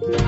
[0.00, 0.27] Melech,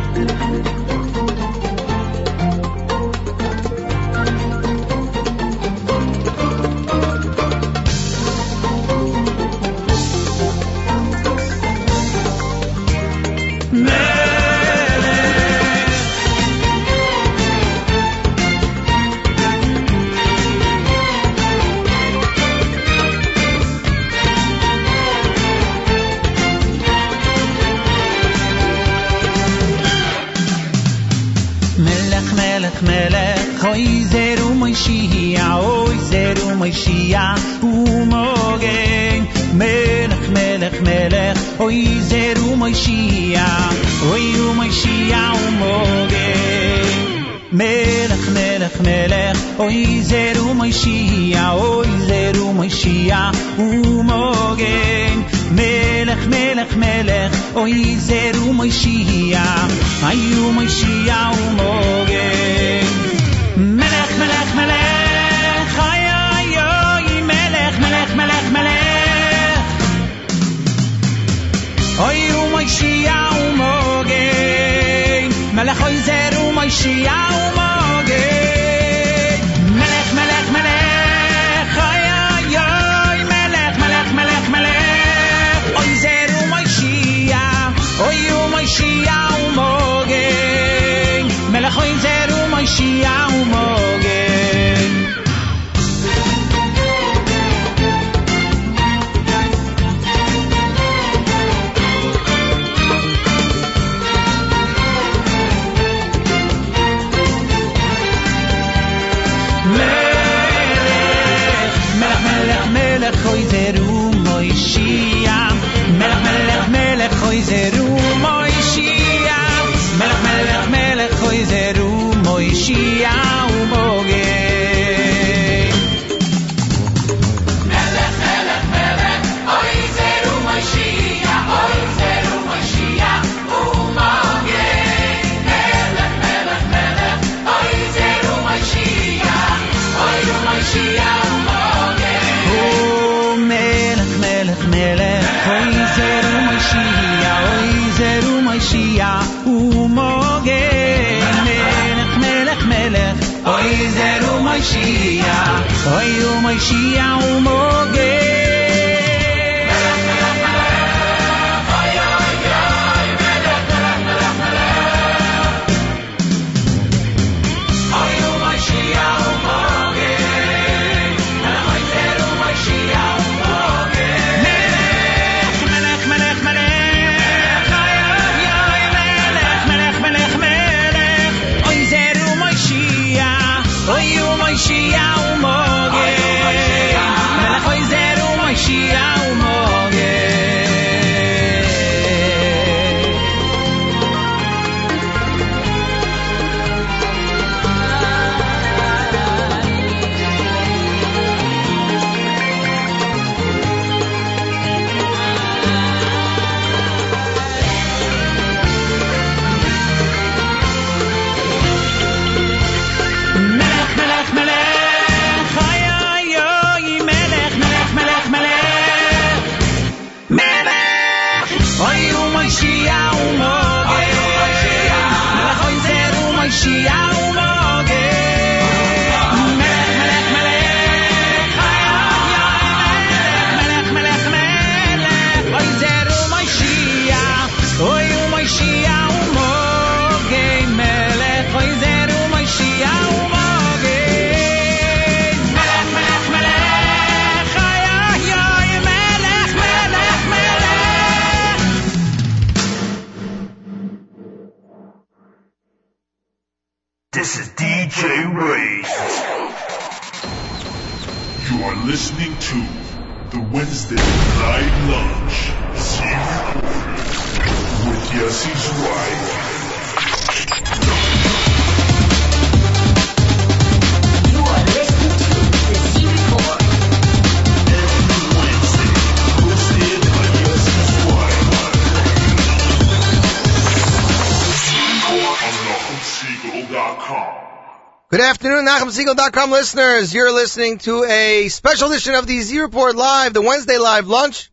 [288.21, 290.13] Good afternoon, NachumSegal.com listeners.
[290.13, 294.51] You're listening to a special edition of the Z Report Live, the Wednesday Live Lunch.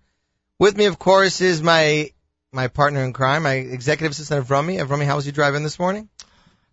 [0.57, 2.11] With me, of course, is my
[2.53, 4.79] my partner in crime, my executive assistant Avrami.
[4.79, 6.07] Avrami, how was your drive in this morning?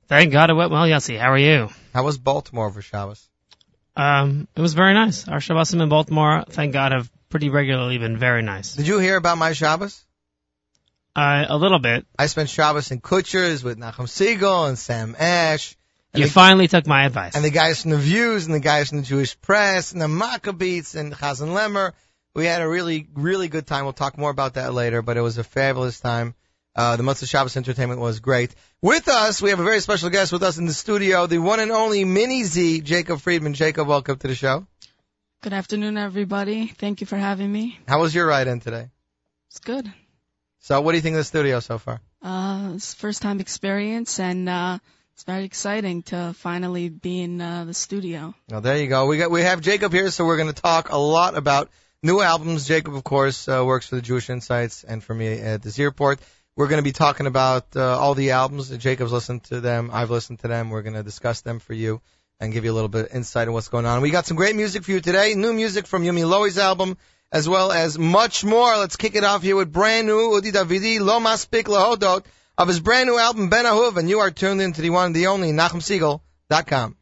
[0.06, 1.18] Thank God it went well, Yossi.
[1.18, 1.68] How are you?
[1.92, 3.28] How was Baltimore for Shabbos?
[3.96, 5.26] Um, it was very nice.
[5.26, 8.76] Our Shabbosim in Baltimore, thank God, have pretty regularly been very nice.
[8.76, 10.00] Did you hear about my Shabbos?
[11.16, 12.06] Uh, a little bit.
[12.16, 15.76] I spent Shabbos in Kutsher's with Nachum Segal and Sam Ash.
[16.14, 17.34] And You the, finally took my advice.
[17.34, 20.06] and the guys from the Views and the guys from the Jewish Press and the
[20.06, 21.92] Maccabeats and Chazan Lemmer.
[22.36, 23.82] We had a really, really good time.
[23.84, 26.34] We'll talk more about that later, but it was a fabulous time.
[26.76, 28.54] Uh, the Motzei Shabbos entertainment was great.
[28.80, 31.58] With us, we have a very special guest with us in the studio, the one
[31.60, 33.54] and only Mini Z, Jacob Friedman.
[33.54, 34.66] Jacob, welcome to the show.
[35.42, 36.68] Good afternoon, everybody.
[36.68, 37.78] Thank you for having me.
[37.88, 38.88] How was your ride in today?
[39.50, 39.92] It's good.
[40.60, 42.00] So what do you think of the studio so far?
[42.22, 44.78] Uh, it's first time experience and, uh,
[45.14, 48.34] it's very exciting to finally be in, uh, the studio.
[48.50, 49.06] Well, there you go.
[49.06, 51.70] We got we have Jacob here, so we're going to talk a lot about
[52.02, 52.66] new albums.
[52.66, 56.18] Jacob, of course, uh, works for the Jewish Insights and for me at this airport.
[56.56, 58.70] We're going to be talking about uh, all the albums.
[58.70, 59.90] That Jacob's listened to them.
[59.92, 60.70] I've listened to them.
[60.70, 62.00] We're going to discuss them for you
[62.40, 64.02] and give you a little bit of insight on what's going on.
[64.02, 65.34] We got some great music for you today.
[65.34, 66.96] New music from Yumi Loi's album,
[67.30, 68.76] as well as much more.
[68.78, 72.24] Let's kick it off here with brand new Udi Davidi, Lo Maspik Lahodot,
[72.56, 75.16] of his brand new album Ben Ahuv, and you are tuned into the one and
[75.16, 76.96] the only NachumSegal.com.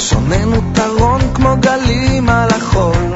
[0.00, 3.12] כחול, ולשוננו טרון כמו גלים על החול.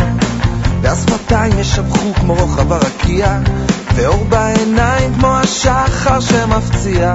[0.83, 3.39] והשפתיים ישבחו כמו רוחב הרקיע,
[3.95, 7.13] ואור בעיניים כמו השחר שמפציע.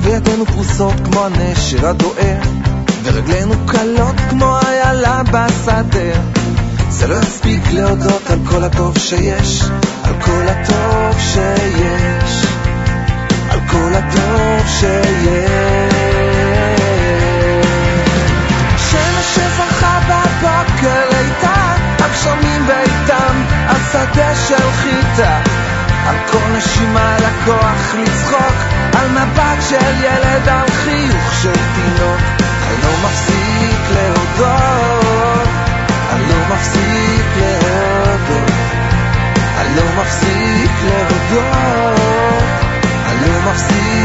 [0.00, 2.40] וידינו פרוסות כמו הנשר הדוהר,
[3.02, 6.20] ורגלינו קלות כמו איילה בשדה.
[6.90, 9.62] זה לא יספיק להודות על כל הטוב שיש,
[10.04, 12.46] על כל הטוב שיש.
[13.50, 16.17] על כל הטוב שיש.
[23.88, 25.38] השדה של חיטה.
[26.06, 28.56] על כל נשימה על הכוח לצחוק,
[28.98, 32.20] על מבט של ילד, על חיוך של תינוק.
[32.40, 35.48] אני לא מפסיק להודות,
[36.12, 38.50] אני לא מפסיק להודות,
[39.58, 42.38] אני לא מפסיק להודות.
[43.06, 43.97] אני לא מפסיק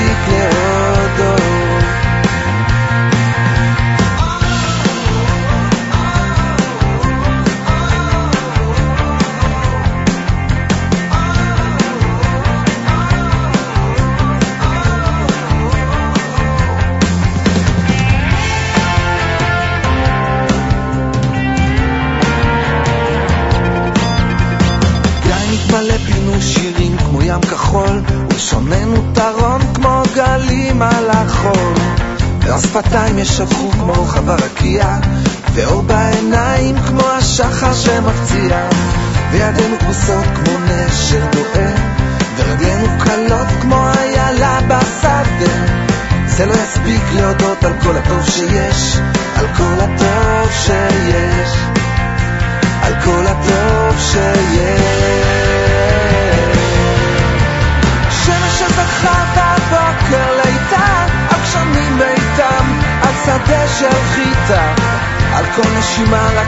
[33.23, 34.97] ישבחו כמו רוחב הרקיע,
[35.53, 38.69] ואור בעיניים כמו השחר שמפציע.
[39.31, 40.25] וידינו פרוסות
[66.09, 66.42] my life.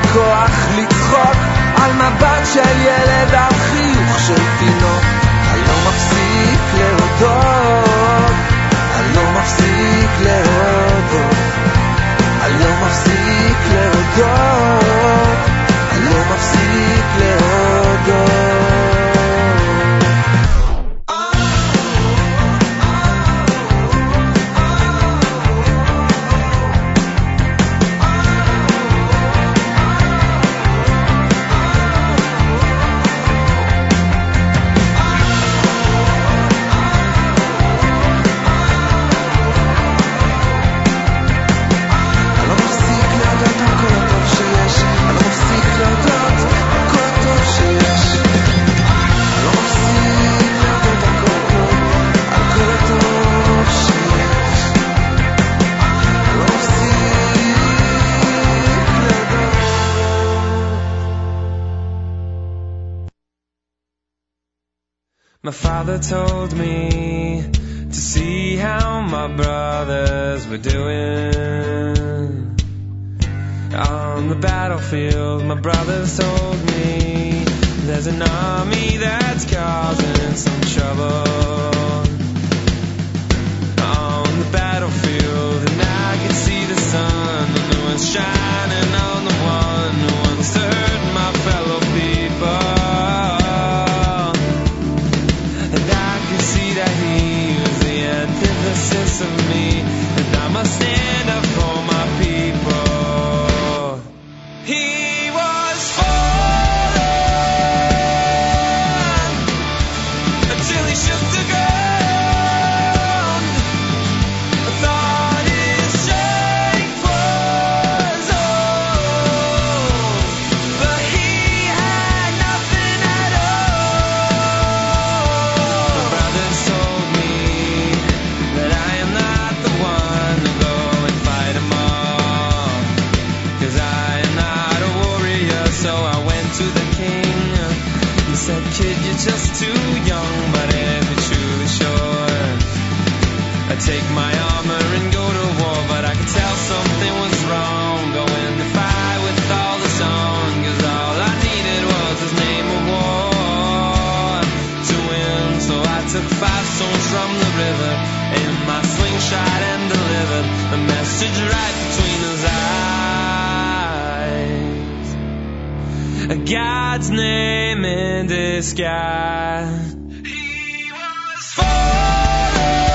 [166.27, 169.93] God's name in disguise.
[169.93, 172.94] He was fallen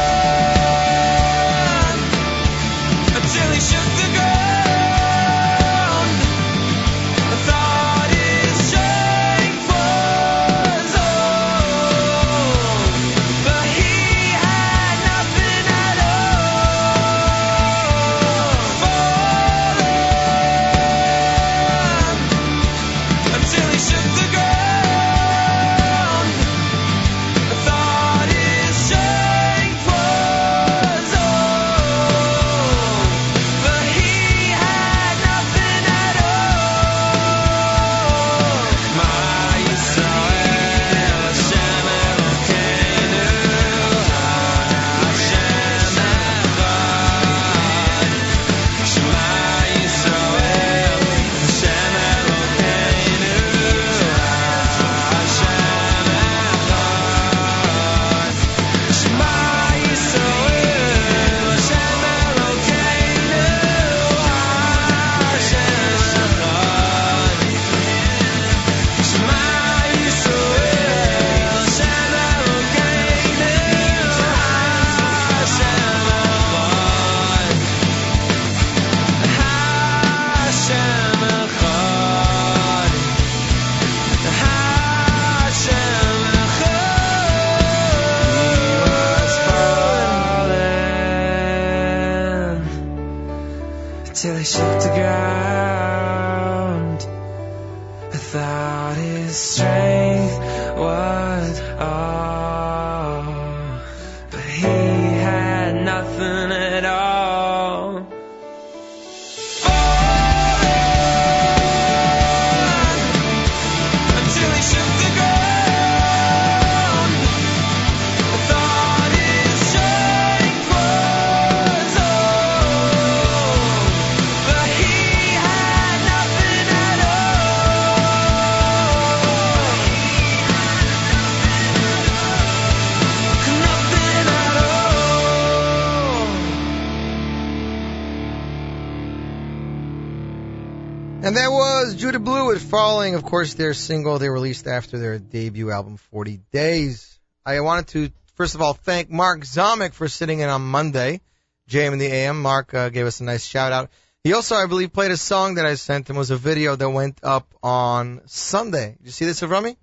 [143.10, 147.18] Falling, of course, their single they released after their debut album, 40 Days.
[147.44, 151.20] I wanted to, first of all, thank Mark Zomick for sitting in on Monday,
[151.68, 152.40] JM in the AM.
[152.40, 153.90] Mark uh, gave us a nice shout out.
[154.22, 156.14] He also, I believe, played a song that I sent him.
[156.14, 158.94] It was a video that went up on Sunday.
[158.98, 159.76] Did you see this, Avrami?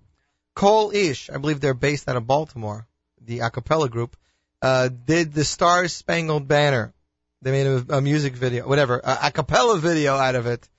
[0.56, 2.88] Cole Ish, I believe they're based out of Baltimore,
[3.20, 4.16] the a cappella group,
[4.62, 6.94] uh, did the Star Spangled Banner.
[7.42, 10.70] They made a, a music video, whatever, a cappella video out of it.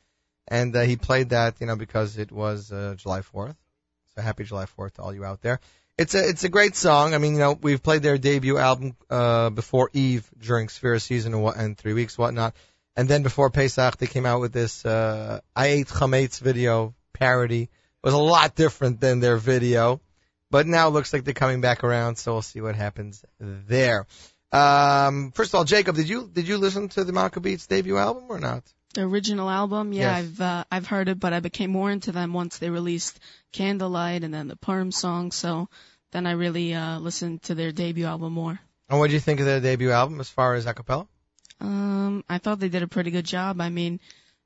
[0.48, 3.56] And uh, he played that, you know, because it was uh, July 4th.
[4.14, 5.60] So happy July 4th to all you out there.
[5.98, 7.12] It's a it's a great song.
[7.12, 11.34] I mean, you know, we've played their debut album uh, before Eve during Sefira season
[11.34, 12.54] and, what, and three weeks, whatnot.
[12.96, 17.62] And then before Pesach, they came out with this uh, I ate chametz video parody.
[17.62, 17.70] It
[18.02, 20.00] was a lot different than their video.
[20.50, 22.16] but now it looks like they're coming back around.
[22.16, 24.06] So we'll see what happens there.
[24.52, 28.24] Um, first of all, Jacob, did you did you listen to the Maccabeats debut album
[28.28, 28.62] or not?
[28.94, 30.18] The original album, yeah, Yes.
[30.18, 33.20] I've uh, I've heard it, but I became more into them once they released
[33.52, 35.30] Candlelight and then the Purim song.
[35.30, 35.68] So
[36.12, 38.58] then I really uh, listened to their debut album more.
[38.88, 41.06] And what did you think of their debut album as far as acapella?
[41.60, 43.60] Um, I thought they did a pretty good job.
[43.60, 44.00] I mean,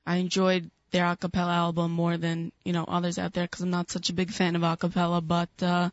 [0.05, 3.71] I enjoyed their a cappella album more than you know others out there because I'm
[3.71, 5.91] not such a big fan of a cappella, but uh,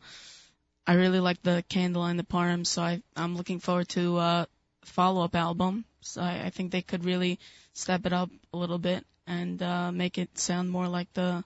[0.86, 4.44] I really like the Candle and the Purim, so I, I'm looking forward to uh,
[4.90, 5.84] follow-up album.
[6.00, 7.38] So I, I think they could really
[7.72, 11.44] step it up a little bit and uh, make it sound more like the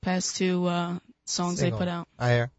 [0.00, 1.78] past two uh, songs Single.
[1.78, 2.08] they put out.
[2.18, 2.50] I hear.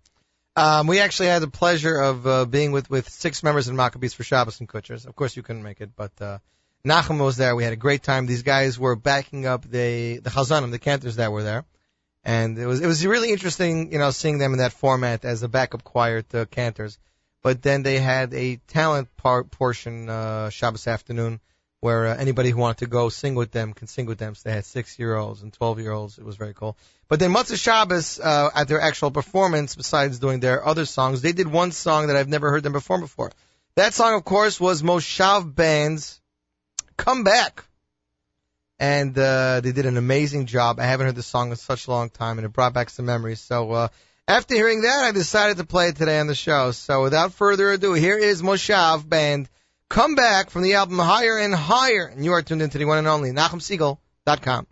[0.55, 4.13] Um, we actually had the pleasure of uh, being with, with six members in Maccabeats
[4.13, 5.05] for Shabbos and Kutshers.
[5.05, 6.39] Of course, you couldn't make it, but uh,
[6.85, 7.55] Nachum was there.
[7.55, 8.25] We had a great time.
[8.25, 11.65] These guys were backing up the the Chazanim, the cantors that were there,
[12.23, 15.43] and it was it was really interesting, you know, seeing them in that format as
[15.43, 16.97] a backup choir to cantors.
[17.41, 21.39] But then they had a talent part portion uh, Shabbos afternoon
[21.79, 24.35] where uh, anybody who wanted to go sing with them can sing with them.
[24.35, 26.17] So they had six year olds and twelve year olds.
[26.17, 26.77] It was very cool.
[27.07, 31.31] But then Motzei Shabbos, uh, at their actual performance, besides doing their other songs, they
[31.31, 33.31] did one song that I've never heard them perform before.
[33.75, 36.19] That song, of course, was Moshav Band's
[36.97, 37.63] "Come Back,"
[38.77, 40.79] and uh, they did an amazing job.
[40.79, 43.05] I haven't heard the song in such a long time, and it brought back some
[43.05, 43.39] memories.
[43.39, 43.87] So uh,
[44.29, 46.71] after hearing that, I decided to play it today on the show.
[46.71, 49.49] So without further ado, here is Moshav Band
[49.89, 52.99] "Come Back" from the album Higher and Higher, and you are tuned into the one
[52.99, 54.67] and only NachumSegal.com.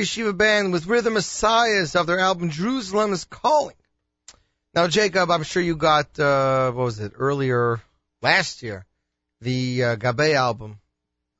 [0.00, 3.76] Yeshiva Band with Rhythm Messiahs of their album Jerusalem is Calling.
[4.74, 7.80] Now, Jacob, I'm sure you got, uh, what was it, earlier
[8.22, 8.86] last year,
[9.40, 10.78] the uh, Gabay album,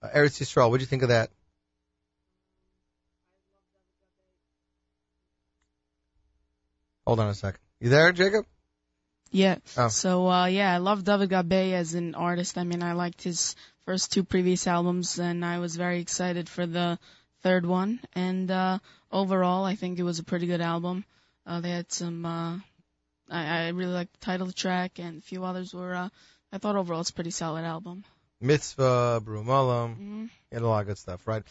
[0.02, 0.70] uh, Eretz Yisrael.
[0.70, 1.30] What do you think of that?
[7.06, 7.60] Hold on a second.
[7.80, 8.46] You there, Jacob?
[9.30, 9.56] Yeah.
[9.76, 9.88] Oh.
[9.88, 12.58] So uh, yeah, I love David Gabay as an artist.
[12.58, 16.66] I mean, I liked his first two previous albums, and I was very excited for
[16.66, 16.98] the
[17.42, 18.00] third one.
[18.14, 18.78] And uh
[19.10, 21.04] overall, I think it was a pretty good album.
[21.46, 22.58] Uh they had some uh
[23.28, 26.08] I I really liked the title track and a few others were uh
[26.52, 28.04] I thought overall it's a pretty solid album.
[28.40, 29.96] Mitzvah, Brumalam.
[29.96, 31.42] hmm You had a lot of good stuff, right?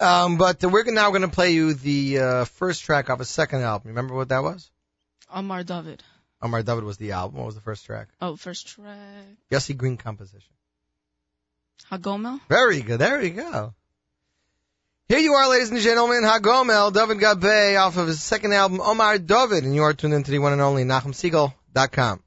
[0.00, 3.62] Um, but we're now going to play you the uh, first track off a second
[3.62, 3.88] album.
[3.88, 4.70] Remember what that was?
[5.32, 6.02] Omar David.
[6.40, 7.38] Omar David was the album.
[7.38, 8.08] What was the first track?
[8.20, 8.96] Oh, first track.
[9.50, 10.52] Yossi Green composition.
[11.90, 12.40] Hagomel.
[12.48, 13.00] Very good.
[13.00, 13.74] There you go.
[15.08, 16.22] Here you are, ladies and gentlemen.
[16.22, 20.30] Hagomel, David Gabay, off of his second album, Omar David, and you are tuned into
[20.30, 22.22] the one and only NachumSegal.com.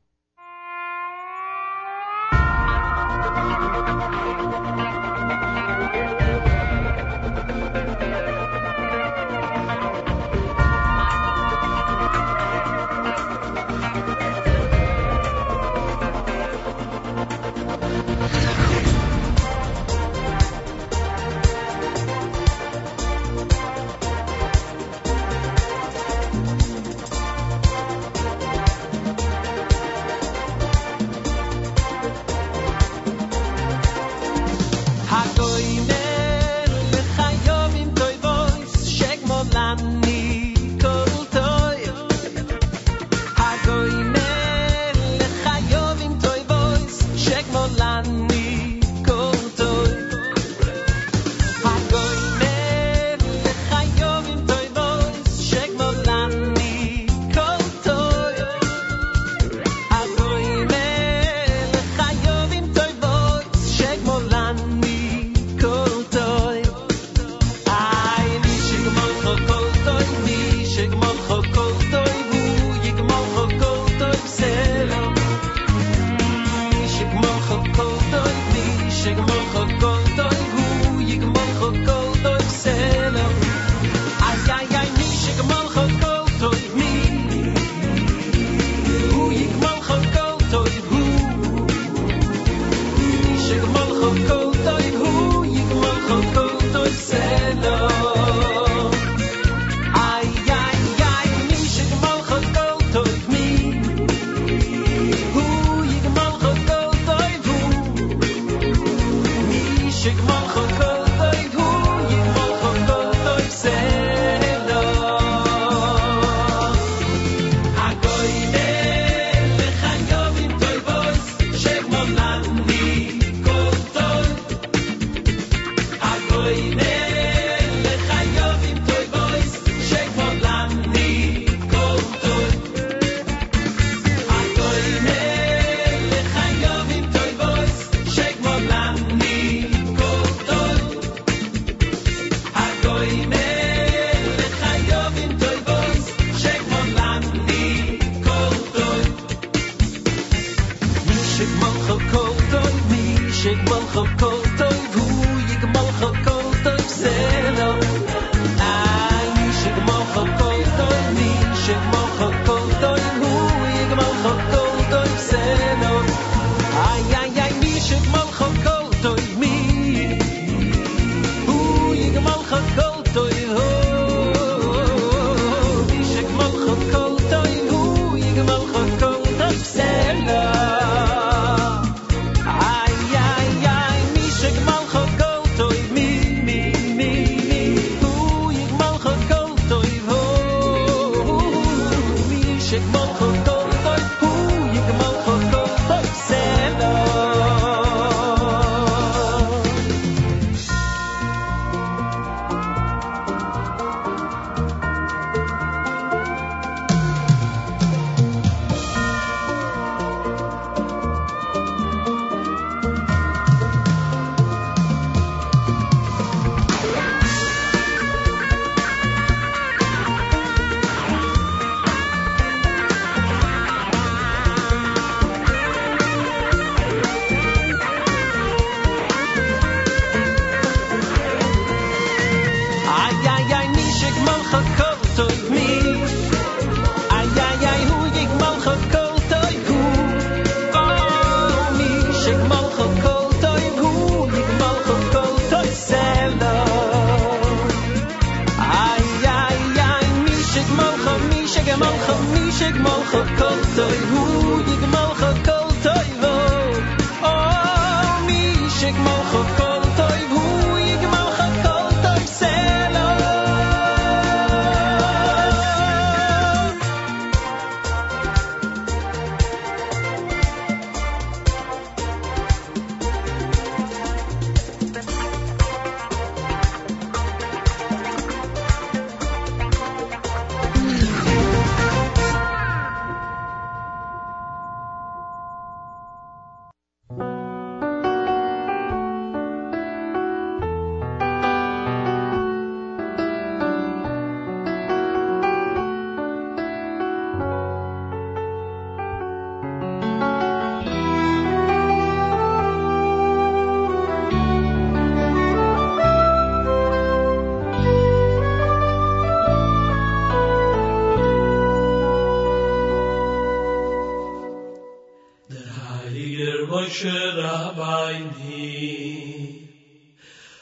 [316.92, 318.90] Moshe Rabbeini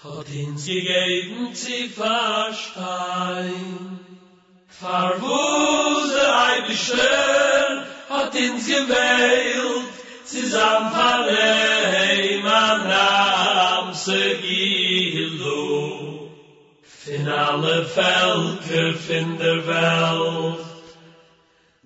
[0.04, 4.00] hat uns gegeben zu verstehen.
[4.68, 9.88] Verwus der Eibischter hat uns gewählt
[10.24, 15.60] zusammen verleih man Ram Segilu
[16.84, 20.60] fin alle Völker fin der Welt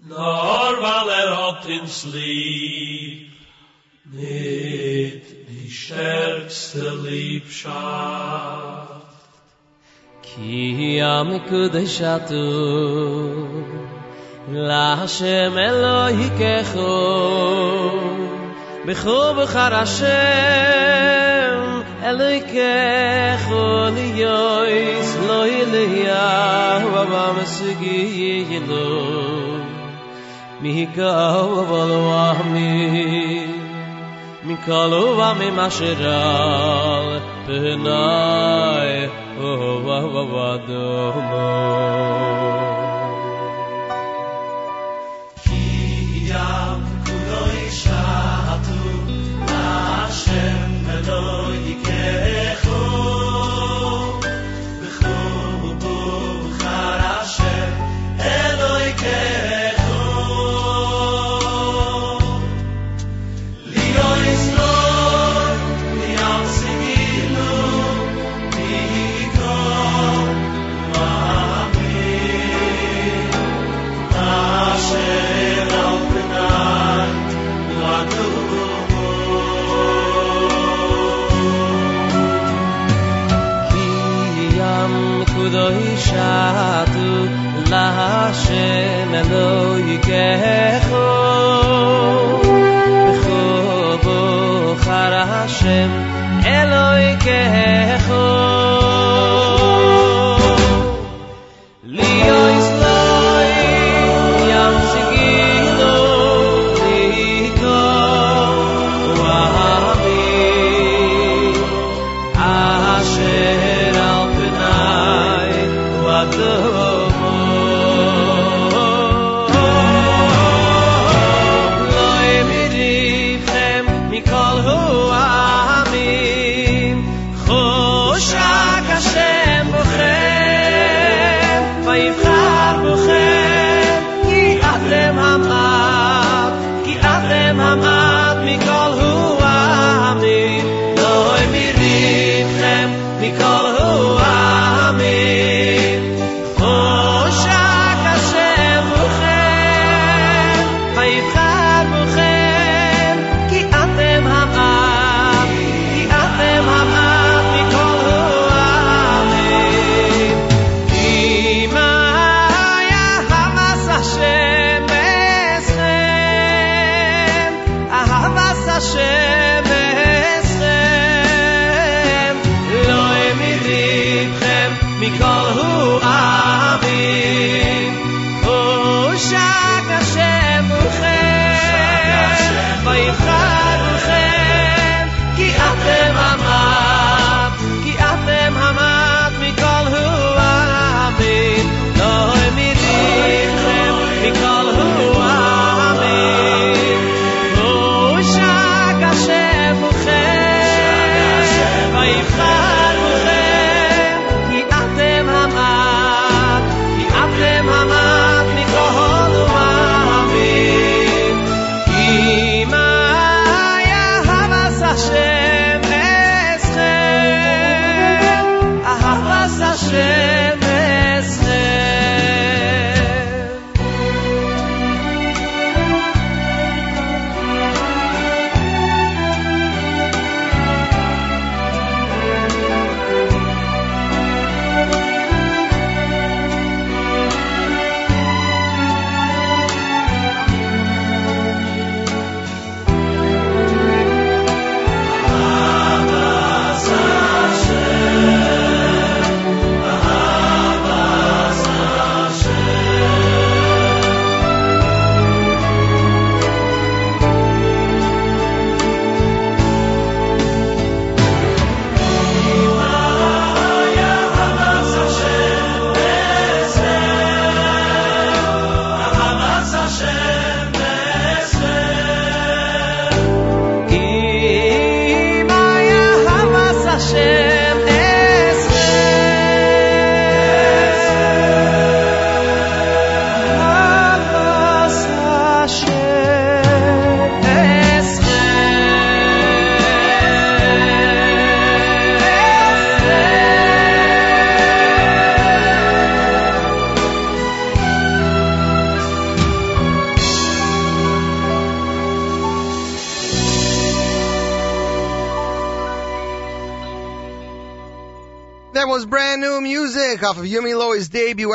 [0.05, 3.22] Nor weil er hat ins Lieb
[4.13, 7.73] mit die stärkste liebschaft.
[10.21, 12.47] Ki am kudeshatu
[14.67, 16.95] la shem eloi kecho
[18.85, 20.41] bchov kharashem
[22.09, 23.63] eloi kecho
[24.29, 24.77] loy
[25.11, 26.27] sloi leya
[26.93, 28.01] va ba mesgi
[28.51, 28.89] yelo
[30.61, 31.15] mi ka
[34.44, 39.08] ילו מיקאו אבלו עמי מקלו ועמי משרל פנאי
[39.40, 41.78] אוהב ודומו
[42.58, 42.61] Yam
[86.23, 86.95] אַט
[87.71, 89.31] לאַשן מן
[89.91, 91.42] יגעכח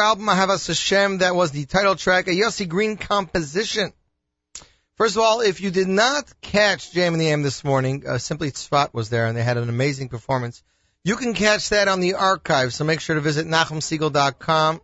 [0.08, 1.18] album, Ahavas Hashem.
[1.18, 3.92] That was the title track, a Yossi Green composition.
[4.96, 8.16] First of all, if you did not catch Jam in the AM this morning, uh,
[8.16, 10.62] Simply Tzfat was there and they had an amazing performance.
[11.04, 14.80] You can catch that on the archive, so make sure to visit NachumSegal.com,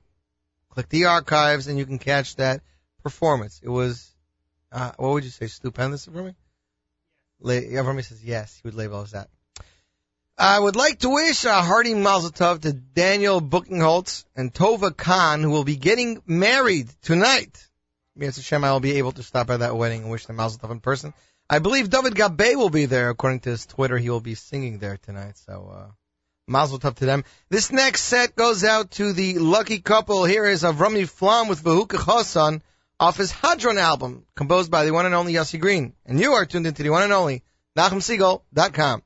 [0.69, 2.61] click the archives, and you can catch that
[3.03, 3.61] performance.
[3.63, 4.15] It was,
[4.73, 6.35] uh, what would you say, stupendous for me?
[7.41, 9.31] La- Everybody says yes, he would label us that.
[10.37, 15.45] I would like to wish a hearty mazel tov to Daniel Bookingholtz and Tova Khan,
[15.45, 17.69] who will be getting married tonight.
[18.17, 20.59] Yes, Hashem, I will be able to stop by that wedding and wish them mazel
[20.59, 21.15] tov in person.
[21.49, 23.11] I believe David Gabay will be there.
[23.11, 25.39] According to his Twitter, he will be singing there tonight.
[25.39, 25.93] So, uh,
[26.49, 27.23] mazel tov to them.
[27.49, 30.25] This next set goes out to the lucky couple.
[30.25, 32.61] Here is Avrami Flam with Vahuka Chosan
[32.99, 35.93] off his Hadron album, composed by the one and only Yossi Green.
[36.05, 37.45] And you are tuned into the one and only
[37.79, 39.04] NachumSegal.com.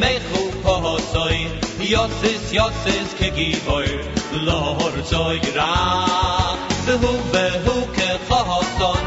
[0.00, 1.38] mey khopa hosoy
[1.92, 2.66] ya kegi ya
[3.18, 3.48] ke
[4.46, 5.72] lohor zoi ra
[6.86, 9.02] duv behu ke khosoy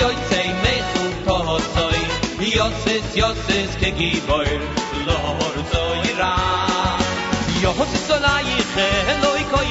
[0.00, 2.00] yoy tsay mes to khosoy
[2.56, 3.90] ya ses ke
[5.06, 6.32] lohor zoi ra
[7.62, 8.88] yo hosonay xe
[9.22, 9.70] loy koy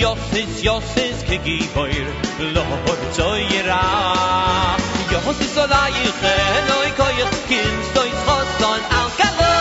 [0.00, 2.08] Yossis, Yossis, kegi boir,
[2.54, 3.82] lohor zoira.
[5.12, 9.52] Yossis olayich, eloi koyach, kim stoiz choston al kalo.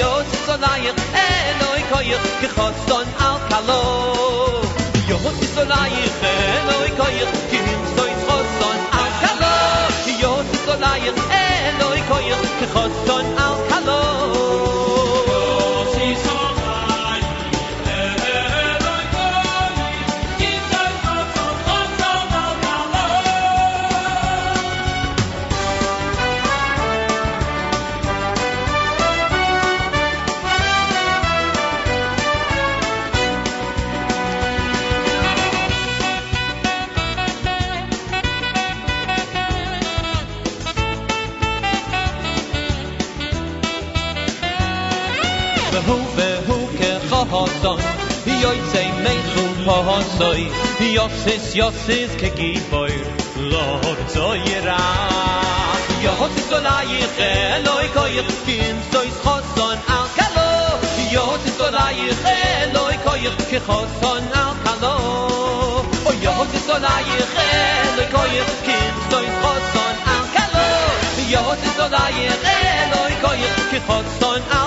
[0.00, 3.80] Yossis olayich, eloi koyach, ki choston al kalo.
[5.10, 9.54] Yossis olayich, eloi koyach, kim stoiz choston al kalo.
[10.24, 13.75] Yossis olayich, eloi koyach, ki choston al kalo.
[50.18, 50.50] soy
[50.92, 52.60] yos es yos es ke ki
[53.50, 53.80] lo
[54.12, 54.28] to
[54.66, 54.80] ra.
[56.02, 57.00] Yo hot is so lai
[57.94, 58.04] ko
[59.24, 60.48] khoson al kalo.
[61.12, 61.66] Yo hot is so
[63.04, 63.12] ko
[63.50, 64.94] ke khoson al kalo.
[66.06, 67.10] O yo hot is so lai
[68.12, 68.22] ko
[69.42, 70.66] khoson al kalo.
[71.32, 71.86] Yo hot is so
[73.22, 73.30] ko
[73.70, 74.65] ke khoson al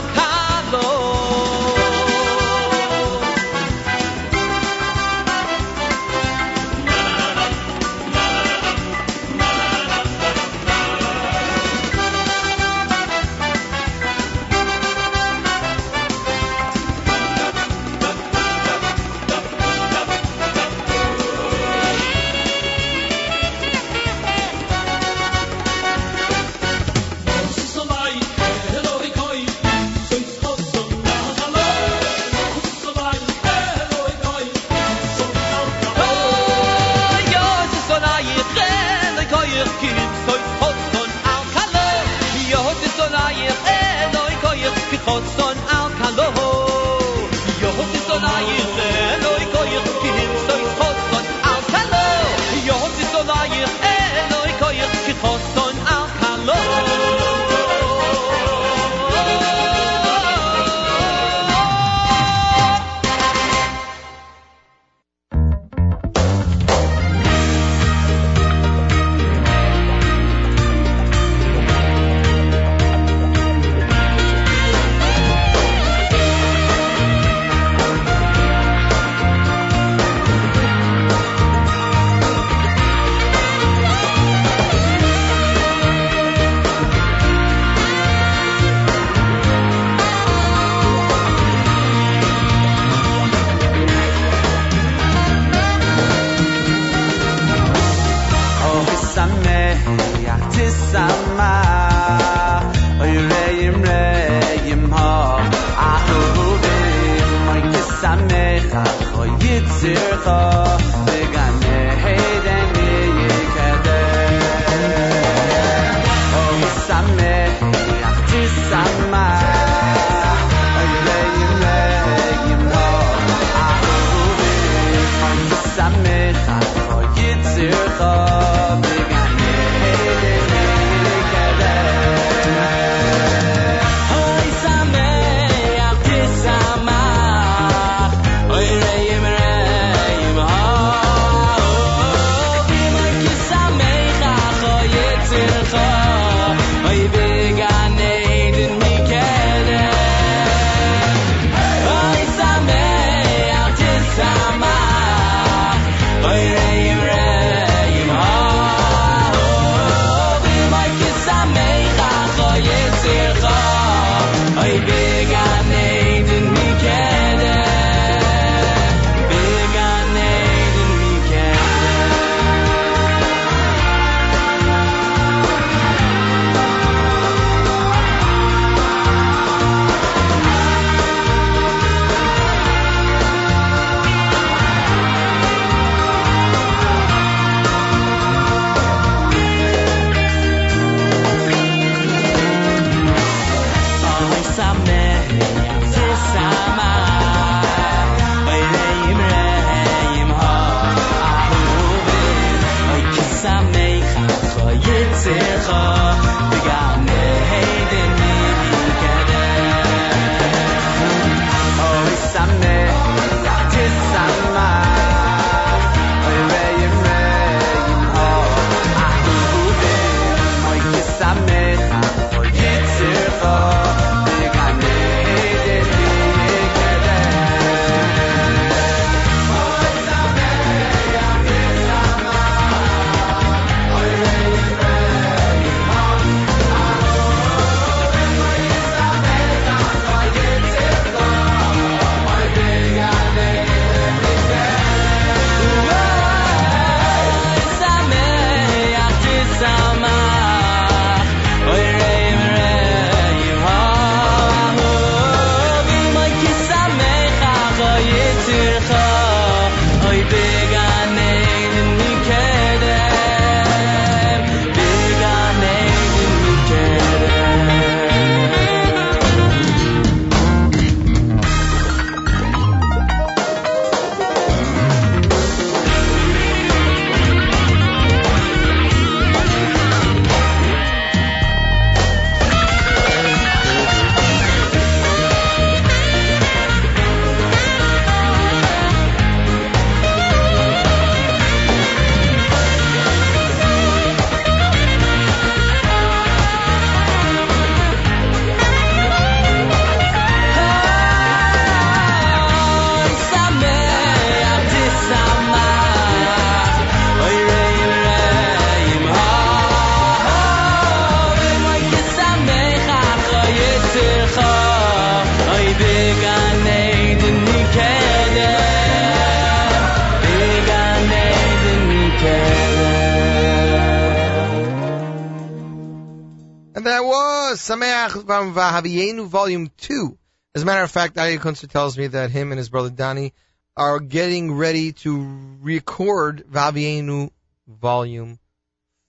[328.40, 330.18] from Vahavienu Volume 2.
[330.56, 333.34] As a matter of fact, Aryeh Kunstler tells me that him and his brother Danny
[333.76, 337.32] are getting ready to record Vahavienu
[337.68, 338.40] Volume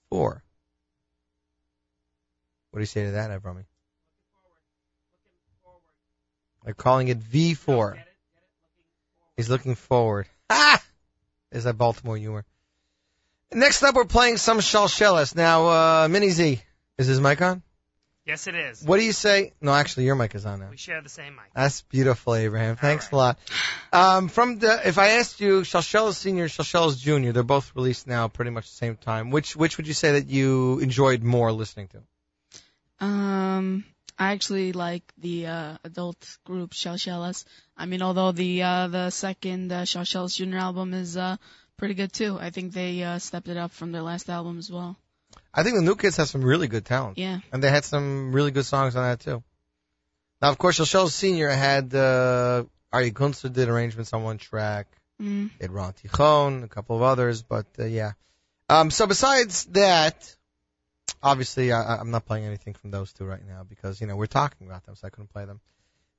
[0.09, 0.43] 4.
[2.71, 3.63] What do you say to that, Avrami?
[6.65, 7.97] They're calling it V4.
[9.37, 10.27] He's looking forward.
[10.49, 10.83] Ah!
[11.53, 12.43] Is that Baltimore humor?
[13.53, 15.37] Next up, we're playing some Shalshelis.
[15.37, 16.61] Now, uh, Mini Z,
[16.97, 17.63] is his mic on?
[18.25, 18.83] Yes, it is.
[18.83, 19.53] What do you say?
[19.61, 20.69] No, actually, your mic is on now.
[20.69, 21.45] We share the same mic.
[21.55, 22.75] That's beautiful, Abraham.
[22.75, 23.39] Thanks a lot.
[23.91, 28.27] Um, from the, if I asked you, Shalshelis Senior, Shalshelis Junior, they're both released now
[28.27, 29.31] pretty much the same time.
[29.31, 33.05] Which which would you say that you enjoyed more listening to?
[33.05, 33.85] Um,
[34.19, 37.43] I actually like the uh, adult group Shalshelis.
[37.75, 41.37] I mean, although the uh, the second uh, Shalshelis Junior album is uh,
[41.75, 42.37] pretty good too.
[42.39, 44.95] I think they uh, stepped it up from their last album as well.
[45.53, 47.17] I think the new kids have some really good talent.
[47.17, 47.39] Yeah.
[47.51, 49.43] And they had some really good songs on that too.
[50.41, 54.87] Now, of course, Shalshelis Senior had uh, Ari Kunstler did arrangements on one track.
[55.21, 55.51] Mm.
[55.59, 58.13] They had Ron Tichon, a couple of others, but uh, yeah.
[58.69, 60.35] Um, so besides that,
[61.21, 64.25] obviously I, I'm not playing anything from those two right now because you know we're
[64.25, 65.59] talking about them, so I couldn't play them.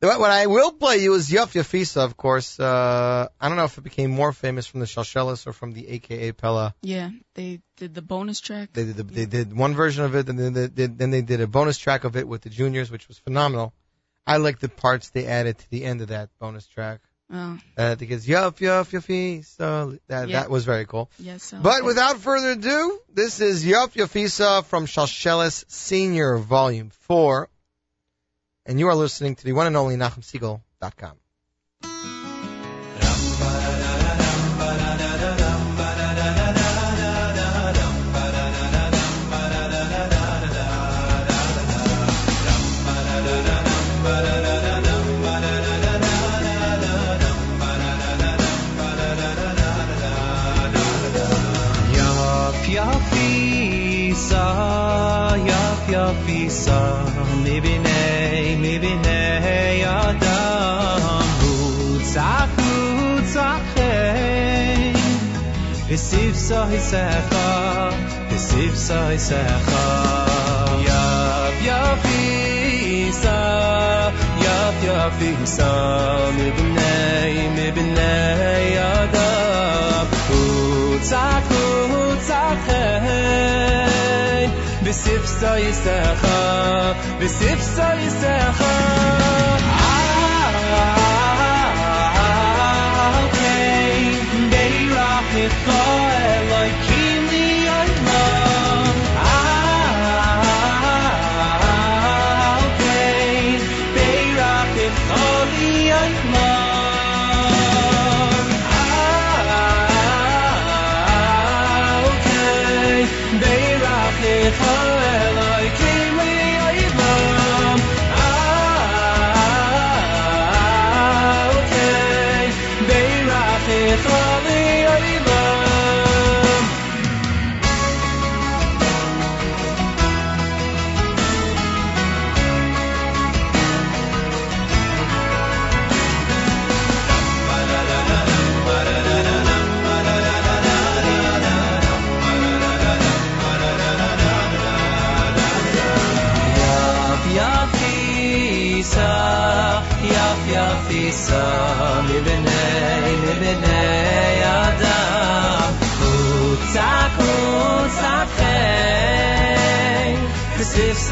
[0.04, 2.58] What I will play you is Yuf Yafisa, of course.
[2.58, 5.86] Uh, I don't know if it became more famous from the Shalshelis or from the
[5.88, 6.74] AKA Pella.
[6.82, 8.70] Yeah, they did the bonus track.
[8.72, 11.22] They did the, they did one version of it, and then they did then they
[11.22, 13.74] did a bonus track of it with the juniors, which was phenomenal.
[14.26, 17.00] I like the parts they added to the end of that bonus track.
[17.32, 20.40] Oh, Uh, because Yuf Yuf Yafisa, that Yeah.
[20.40, 21.12] that was very cool.
[21.20, 21.52] yes.
[21.52, 21.84] I like But it.
[21.84, 27.48] without further ado, this is Yuf Yafisa from Shalshelis Senior Volume 4.
[28.64, 31.21] And you are listening to the one and only NachumSegal.com.
[66.42, 67.48] sa hi sa kha
[68.30, 69.82] de sib sa hi sa kha
[70.86, 71.02] ya
[71.66, 72.22] ya fi
[73.18, 73.36] sa
[74.44, 75.70] ya ya fi sa
[76.38, 79.30] mi bnay mi bnay ya da
[80.26, 80.42] ku
[81.10, 81.62] sa ku
[82.30, 82.82] sa kha
[84.88, 86.42] de sib sa hi sa kha
[87.22, 87.58] de sib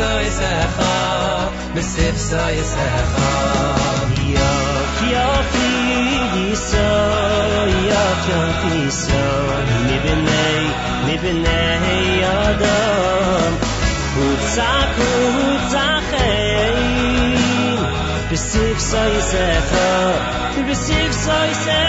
[0.01, 0.95] soy se kha
[1.75, 3.33] besef soy se kha
[4.35, 4.53] ya
[4.99, 5.71] kyo fi
[6.69, 6.89] so
[7.89, 9.25] yo kyo fi so
[9.87, 10.63] mi benay
[11.07, 13.53] mi benay adam
[14.25, 15.13] u tsak u
[15.73, 16.11] tsak
[18.31, 19.47] besef soy se
[20.67, 21.81] Bisif besef soy se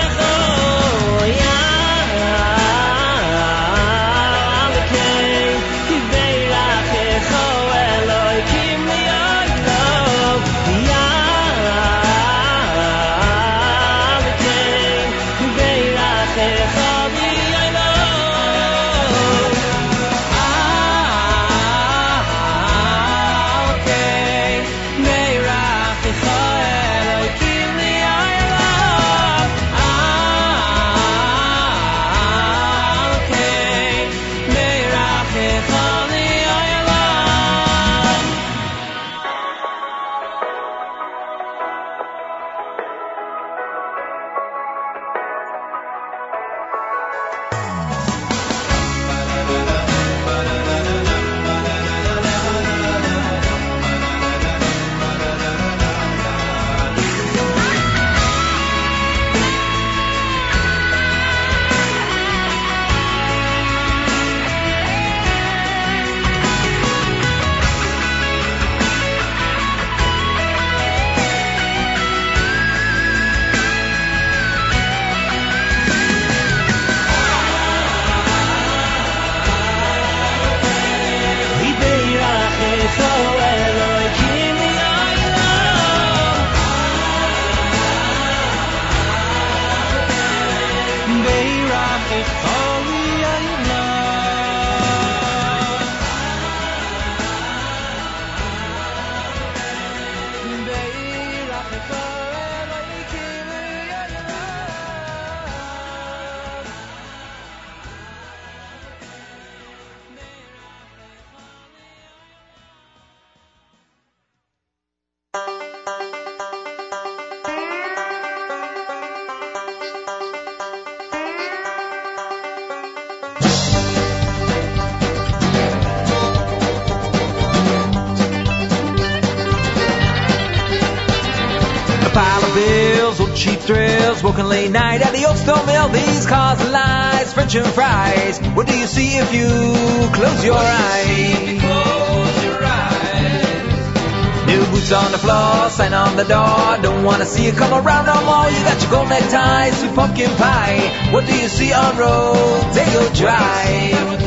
[147.31, 148.49] see you come around no more.
[148.51, 151.11] You got your gold necktie, sweet pumpkin pie.
[151.11, 154.19] What do you see on Rodeo Drive?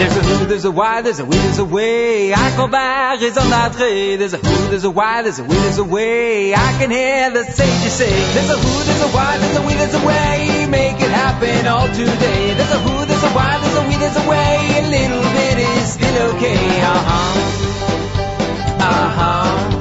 [0.00, 2.32] There's a who, there's a why, there's a we, there's a way.
[2.32, 4.16] I go on that tree.
[4.16, 6.54] There's a who, there's a why, there's a we, there's a way.
[6.54, 8.08] I can hear the sages say.
[8.08, 10.66] There's a who, there's a why, there's a we, there's a way.
[10.70, 12.54] Make it happen all today.
[12.54, 14.56] There's a who, there's a why, there's a we, there's a way.
[14.80, 16.80] A little bit is still okay.
[16.80, 17.36] Uh huh.
[18.80, 19.79] Uh huh.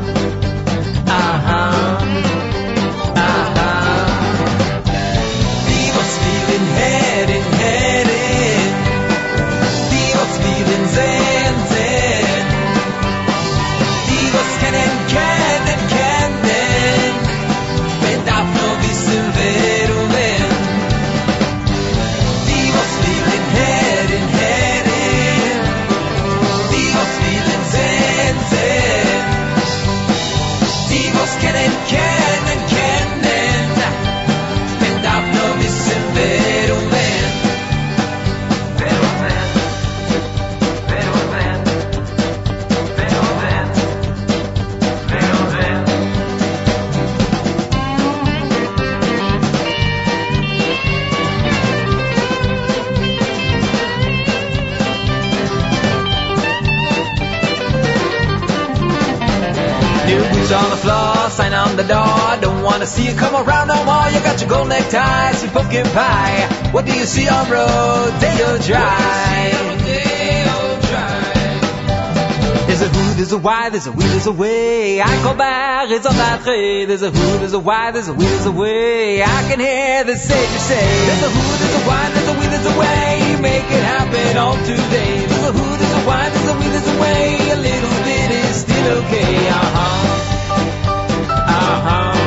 [61.39, 62.27] Sign on the door.
[62.41, 64.07] Don't wanna see you come around no more.
[64.13, 66.37] You got your gold necktie, sweet pumpkin pie.
[66.73, 69.59] What do you see on Rodeo Drive?
[72.67, 75.01] There's a who, there's a why, there's a we, there's a way.
[75.01, 76.85] I call back, it's on that tree.
[76.85, 79.23] There's a who, there's a why, there's a we, there's a way.
[79.23, 80.87] I can hear the sages say.
[81.07, 83.37] There's a who, there's a why, there's a we, there's a way.
[83.41, 85.25] Make it happen all today.
[85.29, 87.51] There's a who, there's a why, there's a we, there's a way.
[87.55, 89.49] A little bit is still okay.
[89.49, 90.28] Uh huh.
[91.69, 92.18] Uh huh.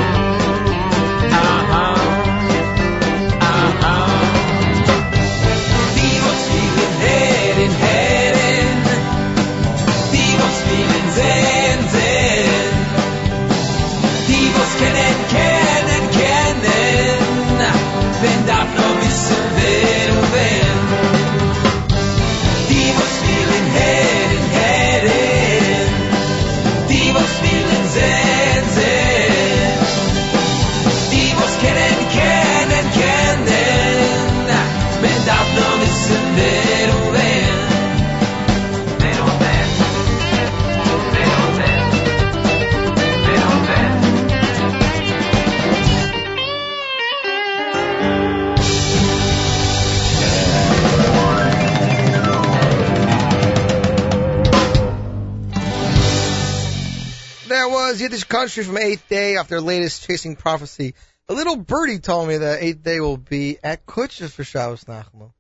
[58.03, 60.95] Yiddish Country from Eighth Day off their latest Chasing Prophecy.
[61.29, 65.33] A little birdie told me that Eighth Day will be at Kutsher for Shabbos Nachmu.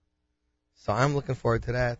[0.76, 1.98] So I'm looking forward to that.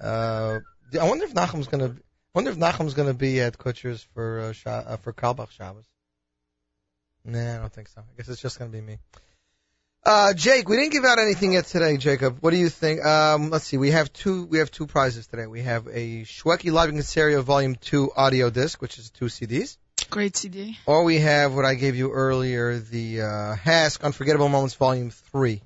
[0.00, 0.58] Uh,
[1.00, 4.52] I wonder if Nachum's gonna, I wonder if Nachum's gonna be at Kutsher's for uh,
[4.52, 5.84] Sha, uh, for Kalbach Shabbos.
[7.24, 8.00] Nah, I don't think so.
[8.00, 8.98] I guess it's just gonna be me.
[10.04, 12.38] Uh, Jake, we didn't give out anything yet today, Jacob.
[12.40, 13.04] What do you think?
[13.04, 13.76] Um, let's see.
[13.76, 14.44] We have two.
[14.46, 15.46] We have two prizes today.
[15.46, 19.78] We have a Shweki Live in Stereo Volume Two audio disc, which is two CDs.
[20.14, 20.78] Great CD.
[20.86, 25.60] Or we have what I gave you earlier, the uh, HASC Unforgettable Moments Volume 3.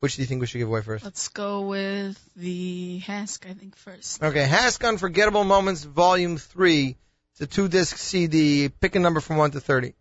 [0.00, 1.02] Which do you think we should give away first?
[1.04, 4.22] Let's go with the HASC, I think, first.
[4.22, 6.98] Okay, HASC Unforgettable Moments Volume 3.
[7.32, 8.68] It's a two disc CD.
[8.68, 9.94] Pick a number from 1 to 30.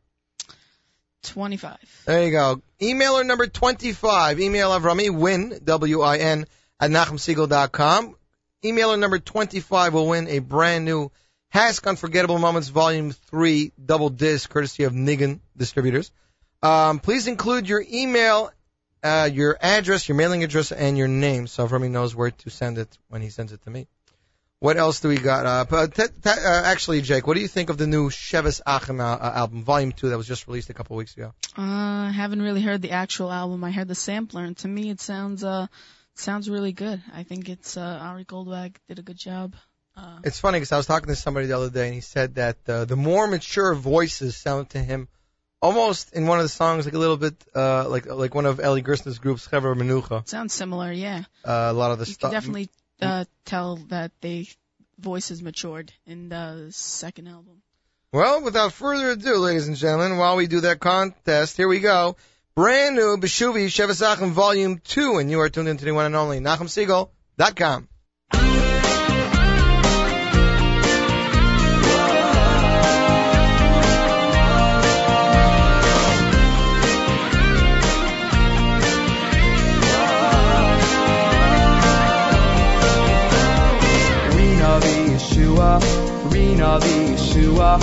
[1.24, 1.78] 25.
[2.08, 2.62] There you go.
[2.82, 4.42] Emailer number 25.
[4.42, 6.46] Email Avrami, win, W-I-N,
[6.78, 8.18] at NachumSegal.com.
[8.66, 11.10] Emailer number 25 will win a brand new
[11.54, 16.10] HASC Unforgettable Moments Volume 3 double disc, courtesy of Nigan Distributors.
[16.64, 18.52] Um, please include your email,
[19.04, 22.78] uh, your address, your mailing address, and your name, so Avrami knows where to send
[22.78, 23.88] it when he sends it to me.
[24.60, 25.45] What else do we got?
[25.45, 29.02] Uh, t- t- uh, actually, Jake, what do you think of the new Shevis Achem
[29.02, 31.34] uh, album, Volume 2, that was just released a couple weeks ago?
[31.58, 33.64] Uh, I haven't really heard the actual album.
[33.66, 35.68] I heard the sampler, and to me, it sounds uh
[36.14, 37.02] sounds really good.
[37.14, 39.56] I think it's uh, Ari Goldwag did a good job.
[39.96, 42.36] Uh, It's funny because I was talking to somebody the other day, and he said
[42.36, 45.08] that uh, the more mature voices sound to him
[45.62, 48.60] almost in one of the songs like a little bit uh, like like one of
[48.60, 50.28] Eli Gerstner's groups, Chever Menucha.
[50.28, 51.24] sounds similar, yeah.
[51.46, 52.32] Uh, a lot of the You stuff.
[52.32, 52.70] definitely
[53.02, 54.48] uh, tell that they
[54.98, 57.62] voices matured in the second album.
[58.14, 62.16] Well, without further ado, ladies and gentlemen, while we do that contest, here we go.
[62.56, 66.39] Brand new Beshuvi Shevasachim Volume 2, and you are tuned into the one and only
[66.42, 67.88] NachumSegal.com.
[85.22, 85.80] Yeshua,
[86.80, 87.80] the Yeshua,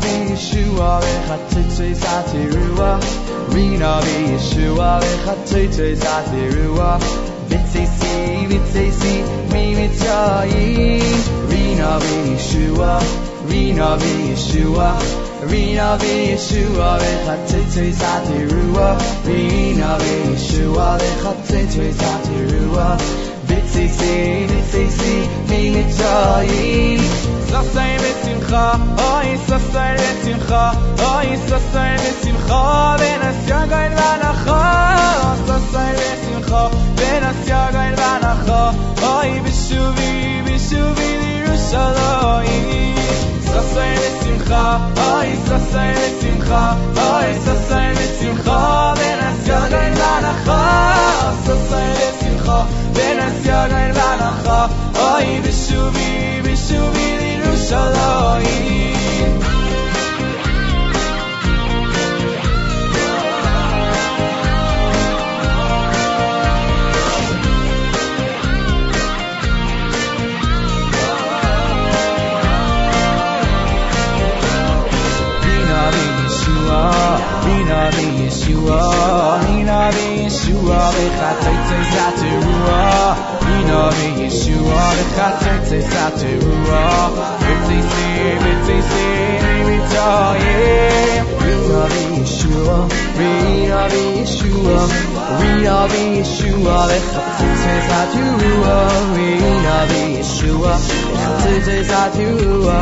[0.00, 3.00] the Yeshua, Vechatzitze Satirua,
[3.54, 6.98] Rena the Yeshua, Vechatzitze Satirua,
[7.48, 9.14] Vitzesi, Vitzesi,
[9.52, 12.92] Mi Mitzrayim, Rena the Yeshua,
[14.00, 14.88] the Yeshua,
[15.98, 23.31] the Yeshua, Vechatzitze Satirua, Rena the Yeshua, Vechatzitze Satirua,
[35.46, 36.62] Sasai v'simcha,
[36.96, 38.60] ben asyagain v'anacha,
[39.12, 40.12] oy b'shuvi,
[40.46, 42.96] b'shuvi l'Yerushalayim.
[43.50, 44.62] Sasai v'simcha,
[45.08, 46.62] oy sasai v'simcha,
[47.08, 48.58] oy sasai v'simcha,
[48.98, 50.60] ben asyagain v'anacha,
[51.46, 51.88] sasai
[52.42, 54.68] v'simcha, ben asyagain v'anacha,
[55.12, 56.10] oy b'shuvi,
[56.44, 59.32] b'shuvi l'Yerushalayim.
[75.44, 76.82] Rina the Yeshua,
[77.44, 78.04] Rina the
[78.42, 79.46] Yeshua,
[79.92, 82.80] the Yeshua, V'chatzitze Satirua,
[83.46, 84.82] Rina the Yeshua,
[87.38, 89.51] V'tzisi, V'tzisi, V'tzayim, Rina
[91.88, 92.76] the Yeshua,
[93.18, 94.78] Rina the Yeshua,
[95.40, 96.78] Rina the Yeshua,
[97.88, 98.76] Satirua,
[99.16, 100.72] Rina the Yeshua,
[101.12, 102.78] V'chatzitze Satirua,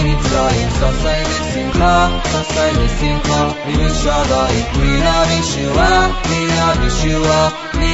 [0.03, 1.93] Mitzrayim, sasai v'simcha,
[2.31, 3.39] sasai v'simcha,
[3.69, 4.67] Yerushalayim.
[4.81, 5.89] Rina v'shua,
[6.29, 7.39] Rina v'shua,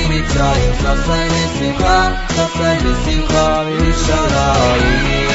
[0.09, 1.97] Mitzrayim, sasai v'simcha,
[2.35, 5.28] sasai v'simcha, Yerushalayim.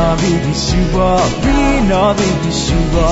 [0.00, 3.08] Rina v'Yeshua, Rina v'Yeshua,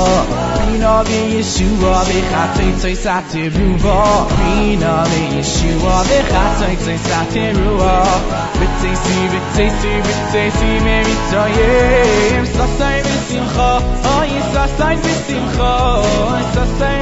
[0.65, 3.99] Rina v'Yeshua, v'chatzitze satirua,
[4.39, 7.93] Rina v'Yeshua, v'chatzitze satirua,
[8.57, 13.71] v'tzisi, v'tzisi, v'tzisi, me'mitzrayim, sasai v'simcha,
[14.17, 15.73] oy sasai v'simcha,
[16.33, 16.97] oy sasai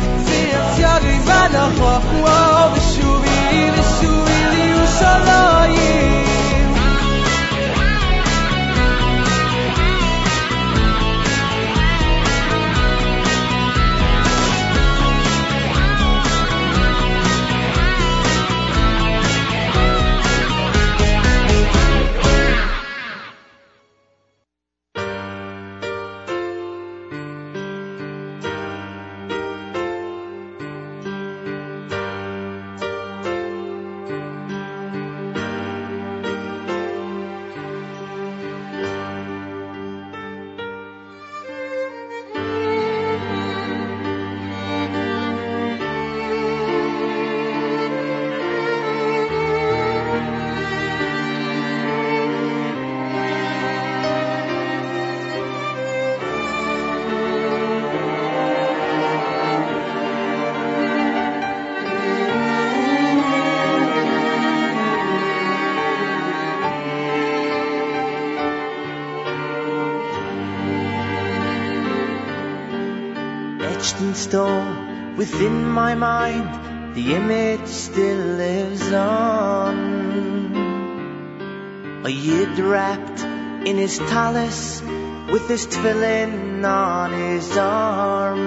[74.34, 76.48] stone within my mind,
[76.96, 79.76] the image still lives on.
[82.04, 83.20] A yid wrapped
[83.68, 84.82] in his talus,
[85.32, 88.42] with his tefillin on his arm.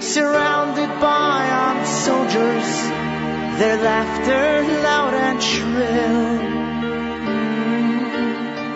[0.00, 2.68] Surrounded by armed soldiers,
[3.60, 4.46] their laughter
[4.86, 6.22] loud and shrill.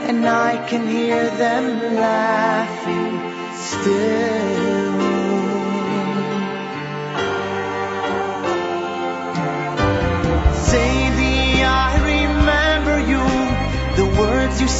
[0.08, 1.64] And I can hear them
[1.96, 3.14] laughing
[3.72, 4.63] still.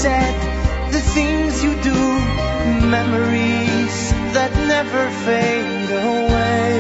[0.04, 0.36] Said,
[0.92, 2.00] the things you do,
[2.96, 3.96] memories
[4.36, 6.76] that never fade away.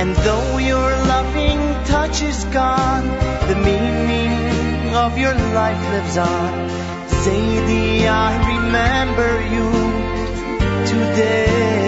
[0.00, 1.58] And though your loving
[1.92, 3.08] touch is gone,
[3.50, 6.50] the meaning of your life lives on.
[7.22, 9.68] Sadie, I remember you
[10.92, 11.85] today.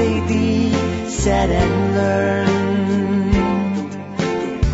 [0.00, 0.72] My Sadie
[1.08, 3.34] sat and learned.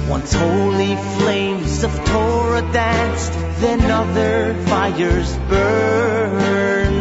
[0.08, 6.94] Once holy flames of Torah danced, then other fires burned.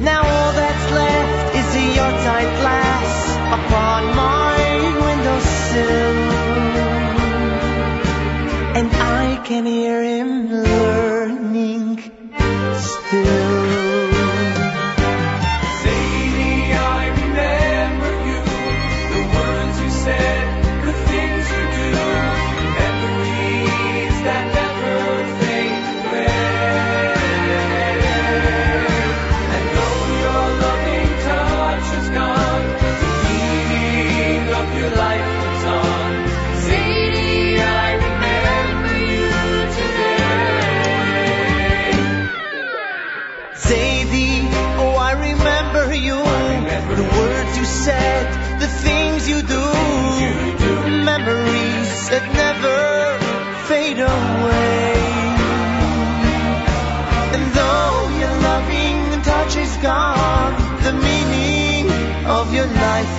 [0.00, 3.10] Now all that's left is a yard-tight glass
[3.58, 4.56] upon my
[5.04, 6.16] windowsill.
[8.78, 10.37] And I can hear him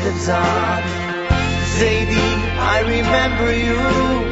[0.03, 0.83] lives on.
[1.75, 2.15] Sadie,
[2.57, 4.28] I remember you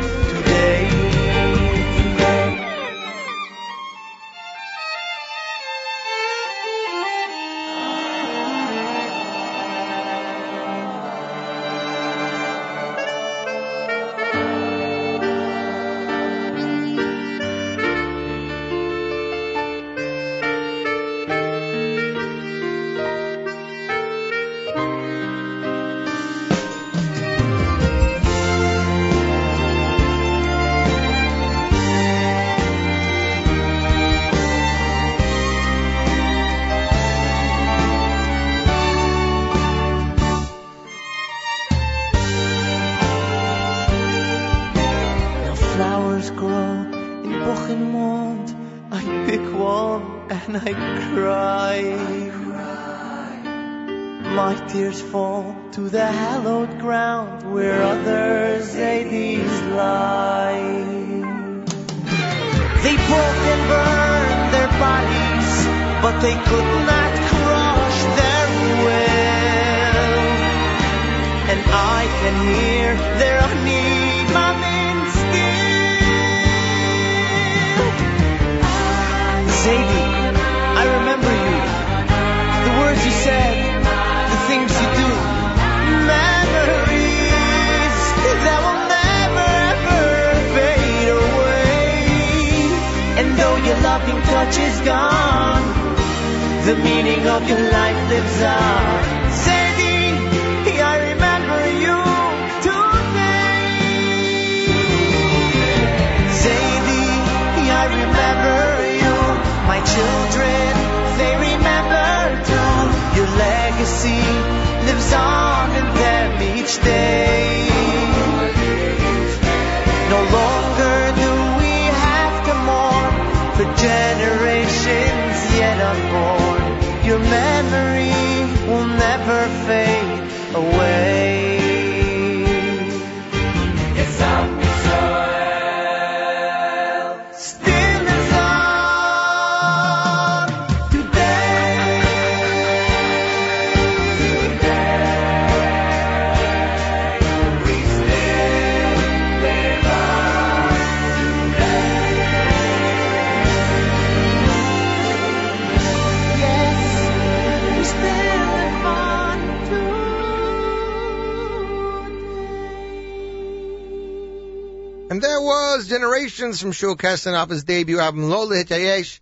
[166.48, 169.20] Generations from Shul his debut album Lola Hitayesh,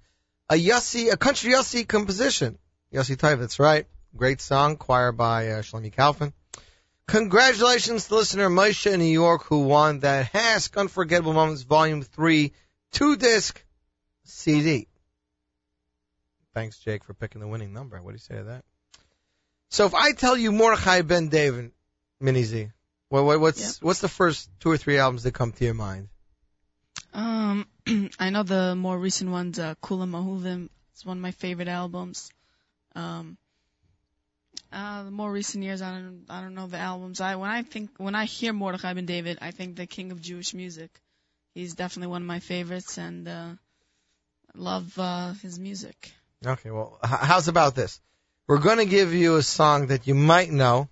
[0.47, 2.59] a Yossi, a country Yossi composition.
[2.93, 3.87] Yossi Tovitz, right?
[4.15, 6.33] Great song, choir by uh, Shlomi Kaufman.
[7.07, 12.51] Congratulations to listener Moshe in New York who won that HASC Unforgettable Moments Volume 3
[12.91, 13.65] two-disc
[14.25, 14.87] CD.
[16.53, 17.99] Thanks, Jake, for picking the winning number.
[17.99, 18.65] What do you say to that?
[19.69, 21.71] So if I tell you Mordechai Ben David,
[22.21, 22.69] Mini Z,
[23.09, 26.09] what, what, what's what's the first two or three albums that come to your mind?
[27.15, 27.65] Um,
[28.19, 30.69] I know the more recent ones, uh, Kulam Ahuvim.
[30.91, 32.29] It's one of my favorite albums.
[32.93, 33.37] Um,
[34.71, 37.21] uh, the more recent years, I don't, I don't know the albums.
[37.21, 40.21] I when I think when I hear Mordechai Ben David, I think the king of
[40.21, 40.91] Jewish music.
[41.53, 43.51] He's definitely one of my favorites, and uh,
[44.53, 46.11] love uh, his music.
[46.45, 48.01] Okay, well, how's about this?
[48.45, 50.89] We're going to give you a song that you might know,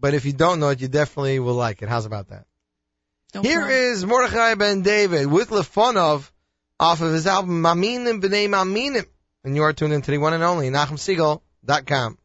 [0.00, 1.88] but if you don't know it, you definitely will like it.
[1.88, 2.46] How's about that?
[3.36, 3.78] No Here problem.
[3.78, 6.30] is Mordechai Ben David with Lefonov
[6.80, 9.04] off of his album Maminim B'nai Maminim.
[9.44, 12.18] And you are tuned into the one and only NachumSegal.com.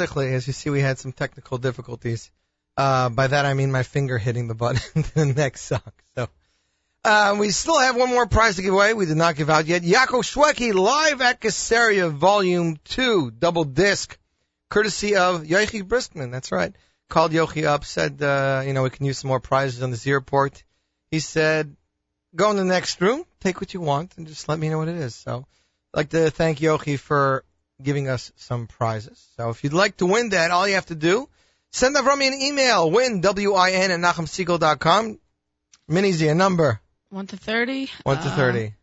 [0.00, 2.30] As you see, we had some technical difficulties.
[2.76, 5.92] Uh, by that I mean my finger hitting the button to the next song.
[6.14, 6.28] So,
[7.04, 8.94] uh, we still have one more prize to give away.
[8.94, 9.82] We did not give out yet.
[9.82, 14.18] Yaakov Shweki live at Caesarea Volume 2, double disc,
[14.68, 16.30] courtesy of Yochi Briskman.
[16.30, 16.74] That's right.
[17.08, 20.06] Called Yochi up, said, uh, you know, we can use some more prizes on this
[20.06, 20.62] airport.
[21.10, 21.74] He said,
[22.36, 24.88] go in the next room, take what you want, and just let me know what
[24.88, 25.14] it is.
[25.14, 25.46] So,
[25.92, 27.44] I'd like to thank Yochi for
[27.82, 29.24] giving us some prizes.
[29.36, 31.28] So if you'd like to win that, all you have to do,
[31.72, 35.18] send Avrami an email, win, W-I-N, at NachumSegal.com.
[35.88, 36.80] Minnie's a number,
[37.10, 37.90] 1 to 30.
[38.04, 38.74] 1 to Uh, 30.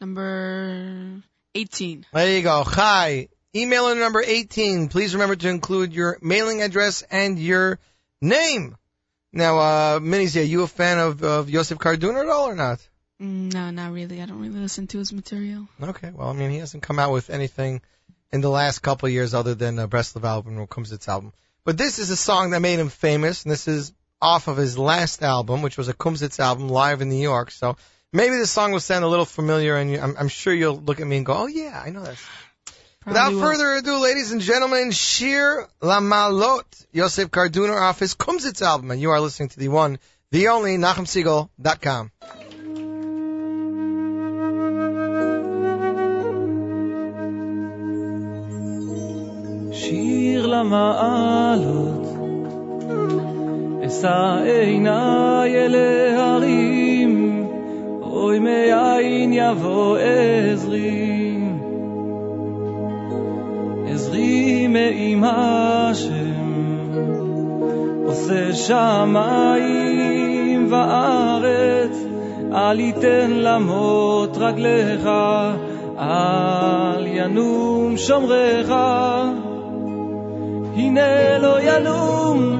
[0.00, 1.22] Number
[1.54, 2.06] 18.
[2.12, 2.64] There you go.
[2.64, 3.28] Hi.
[3.54, 4.88] Email in number 18.
[4.88, 7.78] Please remember to include your mailing address and your
[8.20, 8.76] name.
[9.32, 12.78] Now, uh, Minnie's, are you a fan of, of Yosef Karduner at all or not?
[13.20, 14.20] Mm, No, not really.
[14.22, 15.66] I don't really listen to his material.
[15.82, 17.80] Okay, well, I mean, he hasn't come out with anything
[18.32, 21.32] in the last couple of years other than uh, Breslov album or Kumsitz album.
[21.64, 24.78] But this is a song that made him famous, and this is off of his
[24.78, 27.50] last album, which was a Kumsitz album live in New York.
[27.50, 27.76] So
[28.12, 31.00] maybe the song will sound a little familiar, and you, I'm, I'm sure you'll look
[31.00, 32.18] at me and go, "Oh yeah, I know that."
[33.04, 39.00] Without further ado, ladies and gentlemen, Shir Lamalot, Yosef Karduner off his Kumsitz album, and
[39.00, 39.98] you are listening to the one,
[40.30, 42.12] the only, NachumSegal.com.
[49.82, 52.06] שיר למעלות,
[53.86, 57.46] אשא עיניי אל ההרים,
[58.02, 61.38] אוי מאין יבוא עזרי.
[63.88, 66.42] עזרי מעם השם,
[68.06, 69.46] עושה שמיים
[70.70, 71.98] וארץ,
[72.54, 75.08] אל יתן למות רגליך,
[75.98, 78.72] אל ינום שומרך.
[80.76, 82.58] הנה לא ינום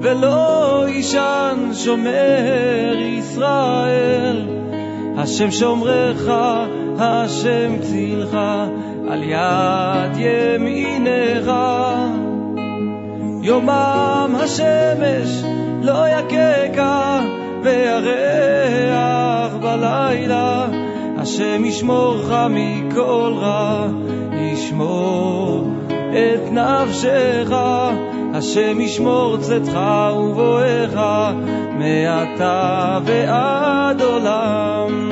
[0.00, 4.48] ולא יישן שומר ישראל.
[5.16, 6.30] השם שומרך,
[6.98, 8.38] השם צילך,
[9.08, 11.52] על יד ימינך.
[13.42, 15.42] יומם השמש
[15.82, 17.20] לא יככה,
[17.62, 20.66] וירח בלילה.
[21.18, 23.88] השם ישמורך מכל רע,
[24.32, 25.71] ישמור
[26.12, 27.50] את נפשך,
[28.34, 29.78] השם ישמור צאתך
[30.16, 31.00] ובואך,
[31.78, 35.10] מעתה ועד עולם.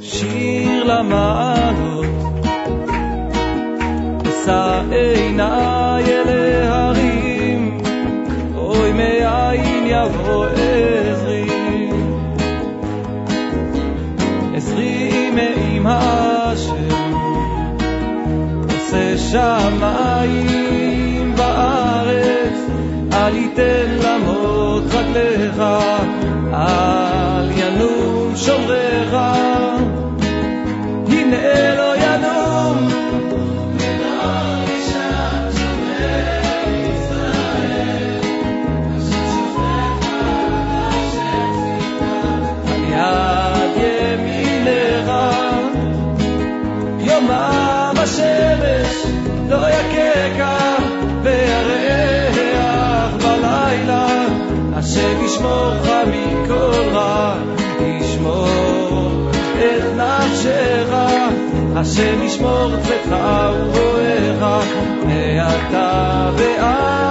[0.00, 2.06] שיר למעלות,
[4.28, 6.28] אשא עיניי אל
[6.68, 7.78] ההרים,
[8.56, 11.46] אוי מאין יבוא עזרי.
[14.54, 15.86] עזרי מעם
[19.26, 22.58] עושה שמיים בארץ,
[23.12, 25.62] אל ייתן למות רגליך,
[26.52, 28.85] אל ינום שומרך.
[55.26, 57.34] ישמורך מכל רע
[57.80, 60.94] ישמור את נפשך.
[61.76, 63.16] השם ישמור צאתך
[63.54, 64.64] ובואך
[65.06, 67.05] מעתה ועד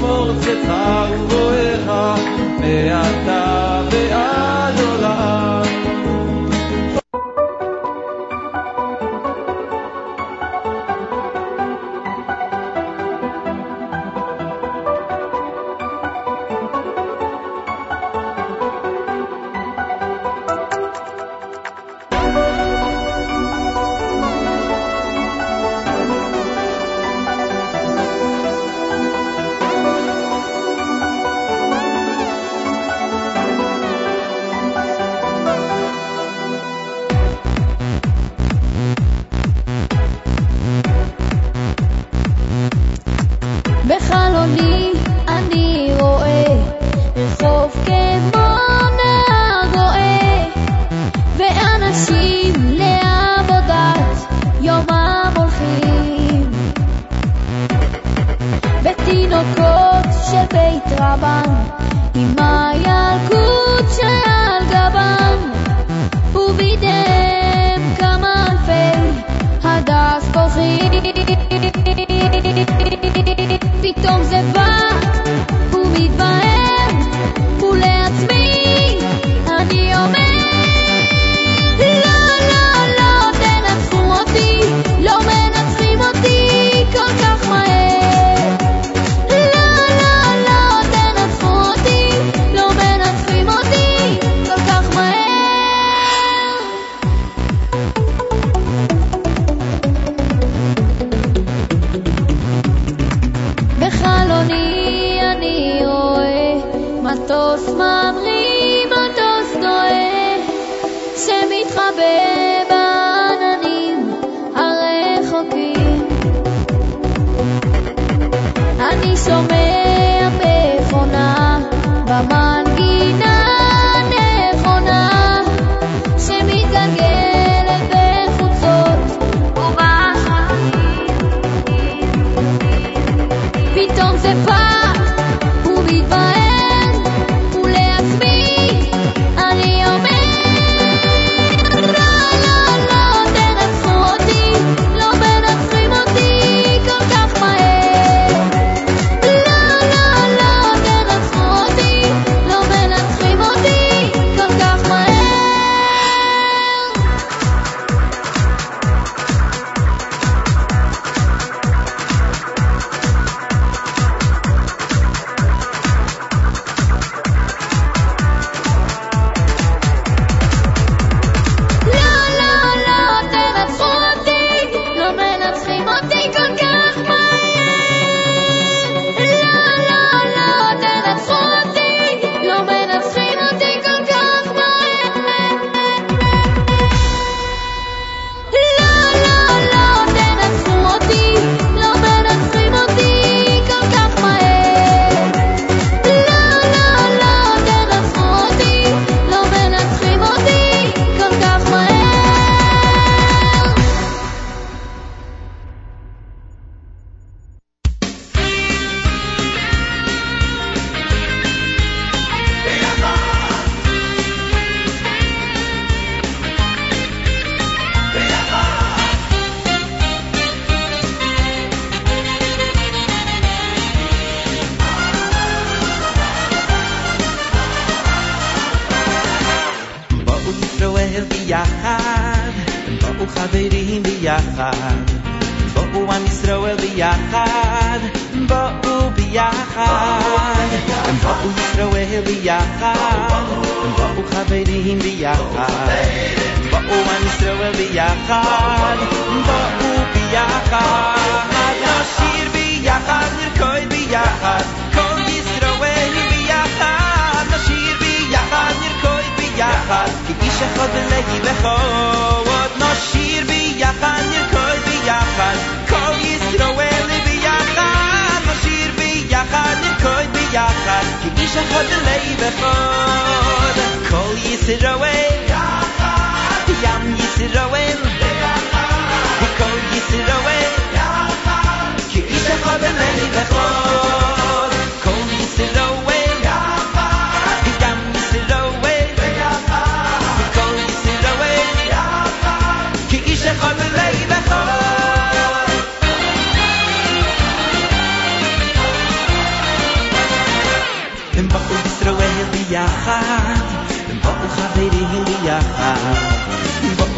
[0.00, 0.72] ישמור צאתך
[1.12, 2.18] ובואך,
[2.60, 3.80] מעתה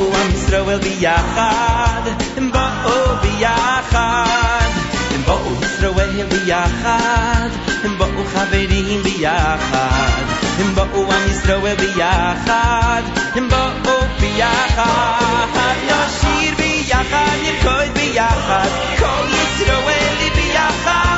[0.04, 2.02] הוא עם ישראל ביחד,
[2.38, 4.70] הם באו ביחד.
[5.14, 7.50] הם באו ישראל ביחד,
[7.84, 10.10] הם באו חברים ביחד.
[10.60, 13.02] הם באו עם ישראל ביחד,
[13.36, 15.48] הם באו ביחד.
[15.86, 18.68] נשיר ביחד, נרקוד ביחד,
[19.00, 21.14] כל ישראלי ביחד.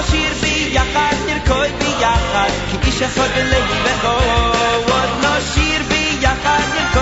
[0.00, 4.90] נשיר ביחד, נרקוד ביחד, כי איש אחד בלב וכל.
[5.22, 6.99] נשיר ביחד, נרקוד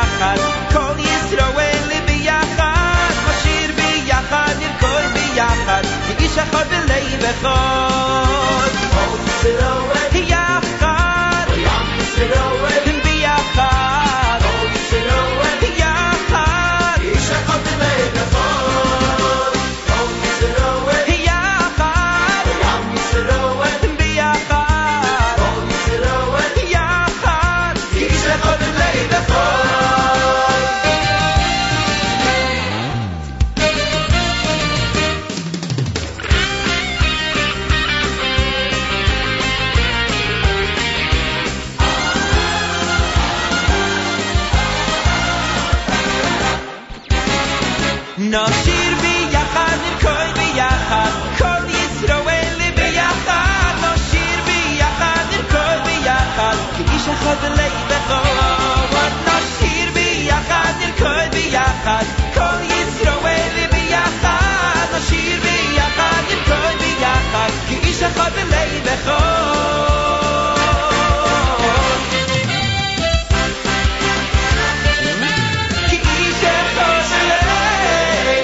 [0.00, 0.36] ביחד
[0.72, 5.82] כל ישראל ביחד נשיר ביחד נרקוד ביחד
[6.18, 9.99] כאיש אחד בלב אחד כל ישראל
[61.89, 62.03] ביחד
[62.33, 69.15] כל ישראל ביחד נשיר ביחד, נרקוד ביחד כי איש אחד בלי בכות
[75.89, 78.41] כי איש אחד בלי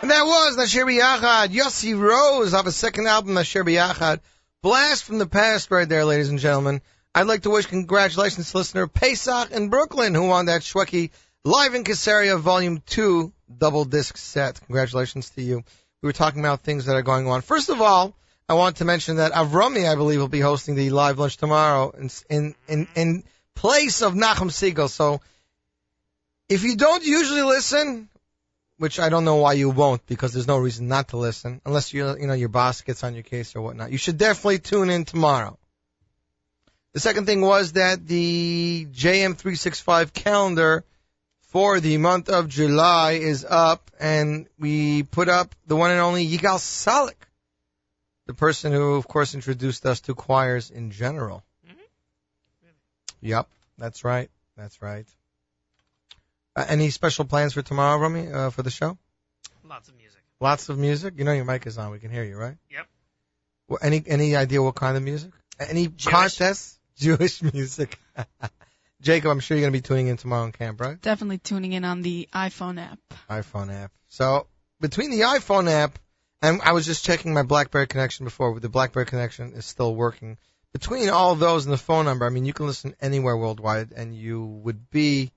[0.00, 4.20] And that was Nashir B'Yachad, Yossi Rose off his second album, Nashir B'Yachad.
[4.62, 6.80] Blast from the past right there, ladies and gentlemen.
[7.15, 11.11] I'd like to wish congratulations to listener Pesach in Brooklyn who won that Shweki
[11.45, 14.59] Live in Caesarea Volume 2 double disc set.
[14.65, 15.63] Congratulations to you.
[16.01, 17.41] We were talking about things that are going on.
[17.41, 18.15] First of all,
[18.49, 21.91] I want to mention that Avrami, I believe, will be hosting the live lunch tomorrow
[21.91, 23.23] in, in, in, in
[23.55, 24.89] place of Nachum Segal.
[24.89, 25.21] So
[26.49, 28.09] if you don't usually listen,
[28.77, 31.93] which I don't know why you won't, because there's no reason not to listen, unless
[31.93, 33.91] you you know your boss gets on your case or whatnot.
[33.91, 35.59] You should definitely tune in tomorrow.
[36.93, 40.83] The second thing was that the JM365 calendar
[41.41, 46.27] for the month of July is up, and we put up the one and only
[46.27, 47.15] Yigal Calek,
[48.27, 51.43] the person who, of course, introduced us to choirs in general.
[53.21, 53.47] Yep,
[53.77, 54.29] that's right.
[54.57, 55.05] That's right.
[56.55, 58.97] Uh, any special plans for tomorrow, Rami, uh, for the show?
[59.63, 60.19] Lots of music.
[60.39, 61.15] Lots of music.
[61.17, 61.89] You know your mic is on.
[61.91, 62.57] We can hear you, right?
[62.69, 62.87] Yep.
[63.69, 65.31] Well, any any idea what kind of music?
[65.59, 66.77] Any contests?
[67.03, 67.99] Jewish music.
[69.01, 70.99] Jacob, I'm sure you're going to be tuning in tomorrow in camp, right?
[71.01, 72.99] Definitely tuning in on the iPhone app.
[73.29, 73.91] iPhone app.
[74.07, 74.47] So
[74.79, 75.99] between the iPhone app
[76.43, 78.59] and I was just checking my BlackBerry connection before.
[78.59, 80.37] The BlackBerry connection is still working.
[80.73, 84.13] Between all those and the phone number, I mean, you can listen anywhere worldwide, and
[84.13, 85.31] you would be,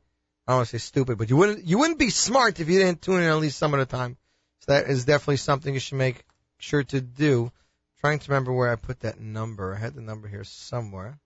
[0.47, 2.81] I don't want to say stupid, but you wouldn't you wouldn't be smart if you
[2.81, 4.17] didn't tune in at least some of the time.
[4.61, 6.25] So that is definitely something you should make
[6.59, 7.53] sure to do.
[8.01, 9.75] Trying to remember where I put that number.
[9.75, 11.21] I had the number here somewhere.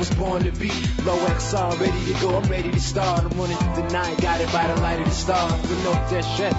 [0.00, 0.70] was born to be.
[1.04, 3.22] Low XR, ready to go, I'm ready to start.
[3.22, 5.52] I'm running through the night, guided by the light of the stars.
[5.60, 6.54] With no deshet,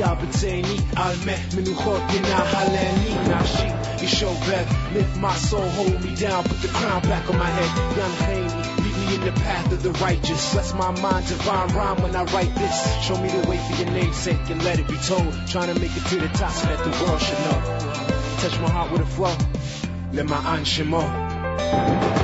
[0.00, 3.68] Yabbateni, Almeh, Menuchot, Yina, Haleni, Nashi,
[4.02, 4.94] Yishovet.
[4.94, 7.98] Lift my soul, hold me down, put the crown back on my head.
[7.98, 10.52] Yan Haini, lead me in the path of the righteous.
[10.54, 13.04] Bless my mind, divine rhyme when I write this.
[13.04, 15.32] Show me the way for your namesake and let it be told.
[15.48, 17.60] Trying to make it to the top so that the world should know.
[18.40, 19.36] Touch my heart with a flow.
[20.14, 22.15] Let my an shimo.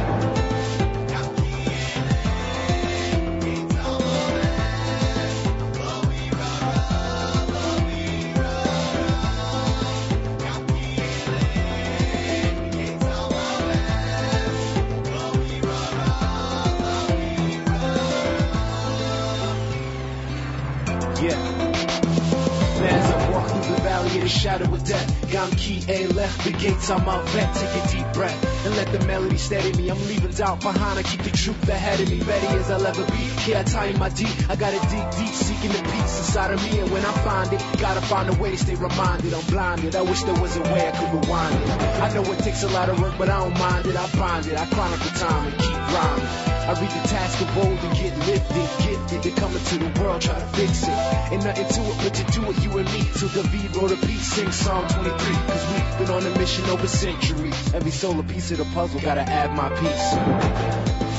[26.44, 27.54] The gates on my vet.
[27.54, 29.90] Take a deep breath and let the melody steady me.
[29.90, 30.98] I'm leaving doubt behind.
[30.98, 33.50] I keep the truth ahead of me, ready as I'll ever be.
[33.50, 34.50] Yeah, I tie my deep.
[34.50, 36.80] I gotta dig deep, seeking the peace inside of me.
[36.80, 39.34] And when I find it, gotta find a way to stay reminded.
[39.34, 39.96] I'm blinded.
[39.96, 41.68] I wish there was a way I could rewind it.
[41.70, 43.96] I know it takes a lot of work, but I don't mind it.
[43.96, 44.58] I bind it.
[44.58, 46.51] I chronicle time and keep rhyming.
[46.64, 49.22] I read the task of old and get lifted, gifted.
[49.24, 51.32] They're coming to the world, try to fix it.
[51.32, 53.02] Ain't nothing to it, but to do it, you and me.
[53.18, 55.34] So David wrote a piece, sing Psalm 23.
[55.34, 57.74] Cause we've been on a mission over centuries.
[57.74, 61.11] Every solar piece of the puzzle, gotta add my piece.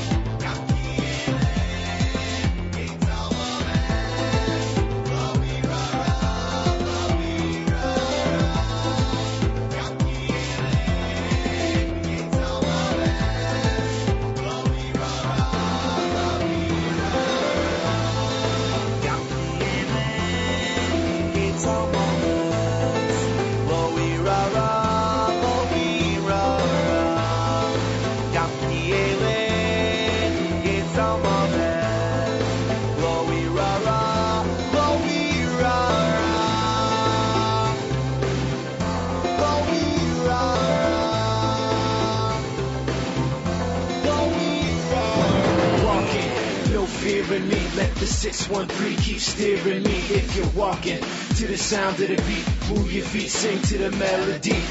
[51.63, 54.61] Sound of the beat, move your feet, sing to the melody.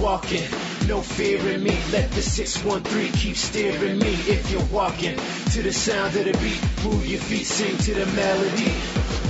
[0.00, 0.48] Walking,
[0.88, 1.76] no fear in me.
[1.92, 4.14] Let the 613 keep steering me.
[4.26, 5.18] If you're walking
[5.52, 8.72] to the sound of the beat, move your feet, sing to the melody.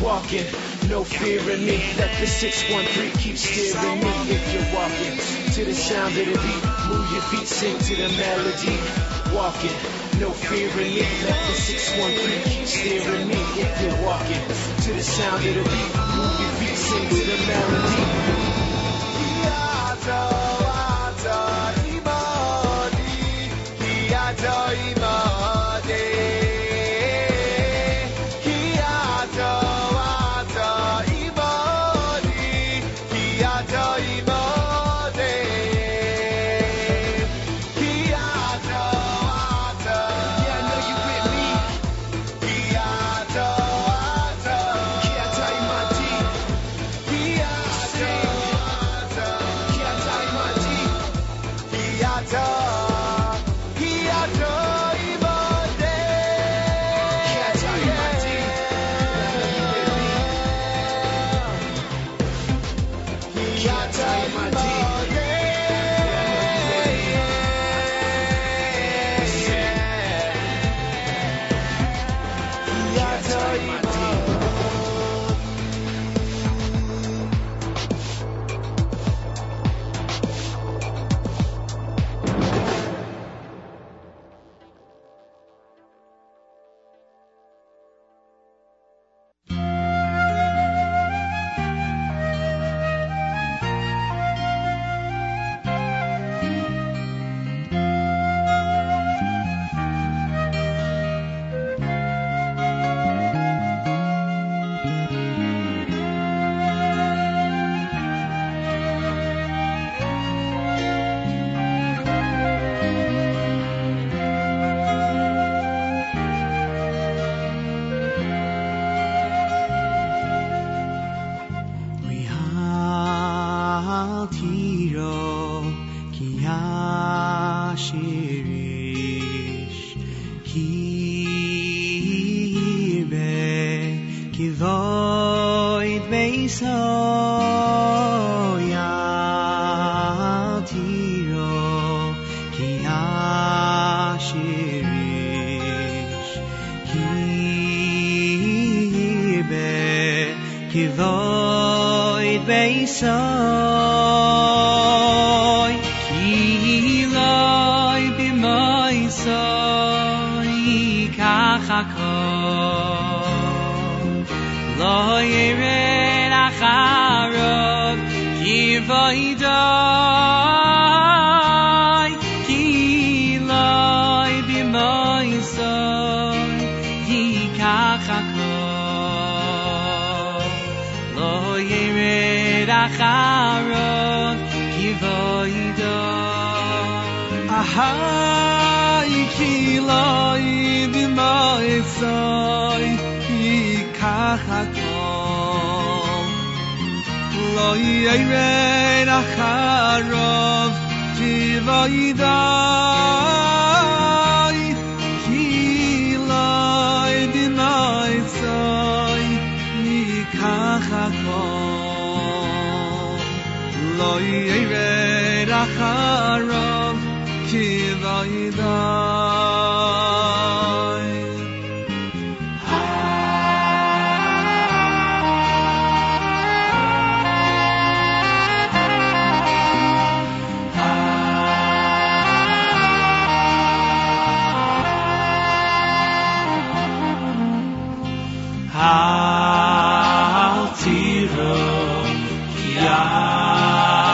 [0.01, 0.47] Walking,
[0.89, 1.83] no fear in me.
[1.99, 4.15] Let the 613 keep steering me.
[4.31, 5.19] If you're walking
[5.55, 8.79] to the sound of the beat, move your feet, sing to the melody.
[9.35, 11.01] Walking, no fear in me.
[11.27, 13.35] Let the 613 keep steering me.
[13.35, 14.43] If you're walking
[14.83, 18.48] to the sound of the beat, move your feet, sing to the melody.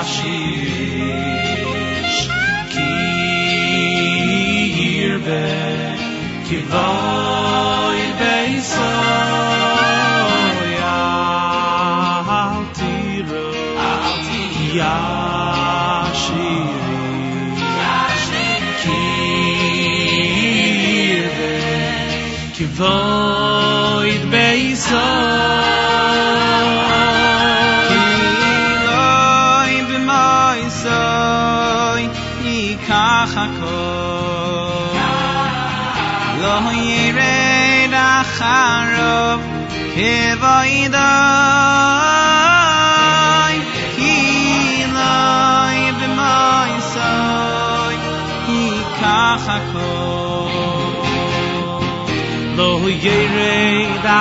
[0.05, 2.23] Yashish
[2.73, 2.91] ki
[4.79, 5.45] yirbe
[6.47, 8.91] ki voy beiso
[12.41, 13.47] al tiro
[14.79, 16.31] yashish
[18.83, 19.01] ki
[20.39, 21.55] yirbe
[22.57, 25.07] ki voy beiso
[38.39, 39.39] charov
[39.95, 41.95] kevoy doy
[43.97, 44.17] ki
[44.97, 47.97] loy bimoy soy
[48.47, 48.63] ki
[54.05, 54.19] da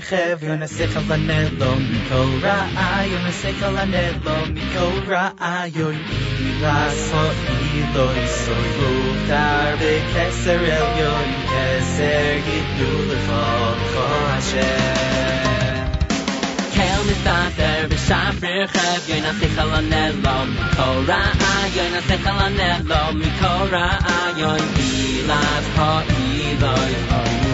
[0.00, 5.96] shafir chev yonasech al anelo mikol ra'ayon nasech al anelo mikol ra'ayon
[6.48, 15.86] Ilas ho'iloi soy muhtar bekeser elyon keser yitnu lechol chol Hashem.
[16.74, 25.66] Kel mistater b'shafir chev yoinasich al anelo mikol ra'ayon nasech al anelo mikol ra'ayon ilas
[25.76, 27.53] ha'iloi soy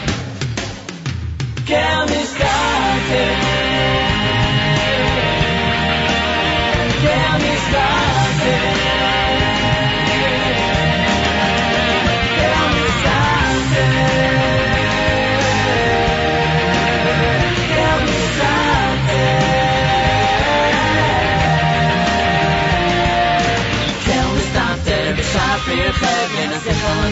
[25.31, 27.11] Shafir Chevin, a simple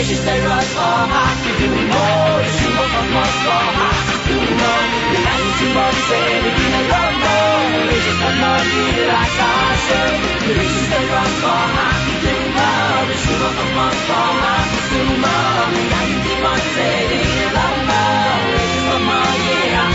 [0.00, 2.24] Riches they rush for half to do more.
[2.24, 4.56] To riches they rush for half to do more.
[4.56, 4.84] The shoe of must for half to do more.
[4.96, 7.60] The light to more say the king of more.
[7.68, 10.12] The riches of more need like Hashem.
[10.40, 13.12] The riches they for half to do more.
[13.12, 13.44] To like Hashem.
[13.44, 13.44] The riches for half to do more.
[13.44, 15.68] The shoe of must for half to do more.
[15.68, 18.48] The light to more say the king of love more.
[18.56, 19.44] Riches of like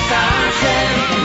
[0.06, 0.94] Hashem.
[1.10, 1.25] The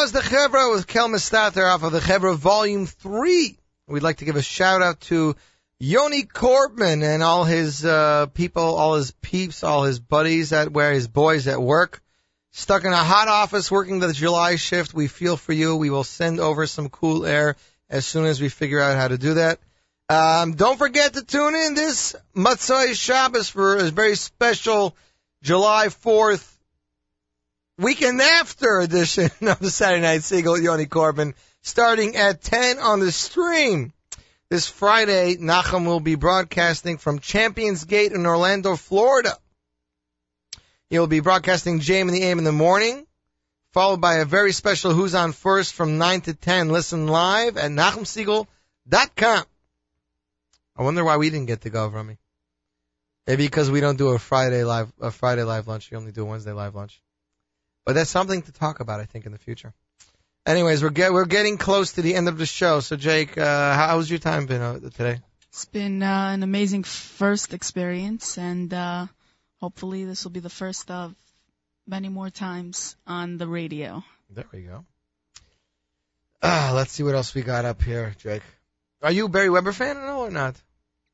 [0.00, 3.58] was the Chevra with Kel off of the Chevra Volume 3.
[3.88, 5.34] We'd like to give a shout out to
[5.80, 10.92] Yoni Korbman and all his uh, people, all his peeps, all his buddies at where
[10.92, 12.00] his boys at work.
[12.52, 14.94] Stuck in a hot office working the July shift.
[14.94, 15.74] We feel for you.
[15.74, 17.56] We will send over some cool air
[17.90, 19.58] as soon as we figure out how to do that.
[20.08, 24.94] Um, don't forget to tune in this Motzei Shabbos for a very special
[25.42, 26.57] July 4th
[27.78, 33.12] weekend after edition of the Saturday Night Segal Yoni Corbin, starting at 10 on the
[33.12, 33.92] stream.
[34.50, 39.36] This Friday, Nachum will be broadcasting from Champions Gate in Orlando, Florida.
[40.88, 43.06] He'll be broadcasting JM in the AM in the morning,
[43.74, 46.70] followed by a very special Who's On First from 9 to 10.
[46.70, 49.44] Listen live at NachumSegal.com.
[50.76, 52.16] I wonder why we didn't get to go, Rummy.
[53.26, 55.90] Maybe because we don't do a Friday live, a Friday live lunch.
[55.90, 57.02] We only do a Wednesday live lunch.
[57.88, 59.72] But that's something to talk about, I think, in the future.
[60.44, 62.80] Anyways, we're get, we're getting close to the end of the show.
[62.80, 65.20] So, Jake, uh, how's your time been uh, today?
[65.48, 69.06] It's been uh, an amazing first experience, and uh,
[69.56, 71.14] hopefully this will be the first of
[71.86, 74.04] many more times on the radio.
[74.28, 74.84] There we go.
[76.42, 78.42] Ah, let's see what else we got up here, Jake.
[79.02, 80.60] Are you a Barry Weber fan at all or not?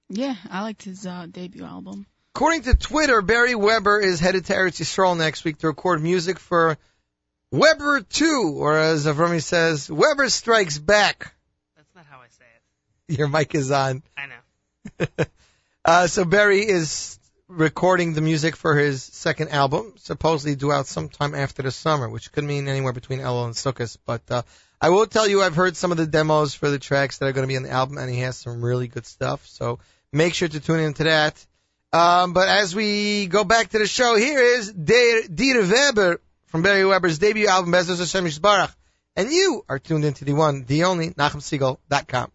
[0.09, 2.07] Yeah, I liked his uh, debut album.
[2.37, 6.41] According to Twitter, Barry Weber is headed to Eretz Yisrael next week to record music
[6.41, 6.77] for
[7.53, 11.33] Weber 2, or as Avrami says, Weber Strikes Back.
[11.77, 12.45] That's not how I say
[13.09, 13.19] it.
[13.19, 14.03] Your mic is on.
[14.19, 15.07] I know.
[15.87, 21.35] Uh, so Barry is recording the music for his second album, supposedly due out sometime
[21.35, 23.99] after the summer, which could mean anywhere between Elul and Sukkot.
[24.07, 24.43] But uh,
[24.81, 27.33] I will tell you, I've heard some of the demos for the tracks that are
[27.33, 29.47] going to be on the album, and he has some really good stuff.
[29.47, 29.79] So
[30.11, 31.47] make sure to tune in to that.
[31.95, 36.63] Um, but as we go back to the show, here is De- Dieter Weber from
[36.63, 38.75] Barry Weber's debut album, Bezos Hashem Yisbarach.
[39.15, 42.33] And you are tuned into the one, the only, NachumSegal.com.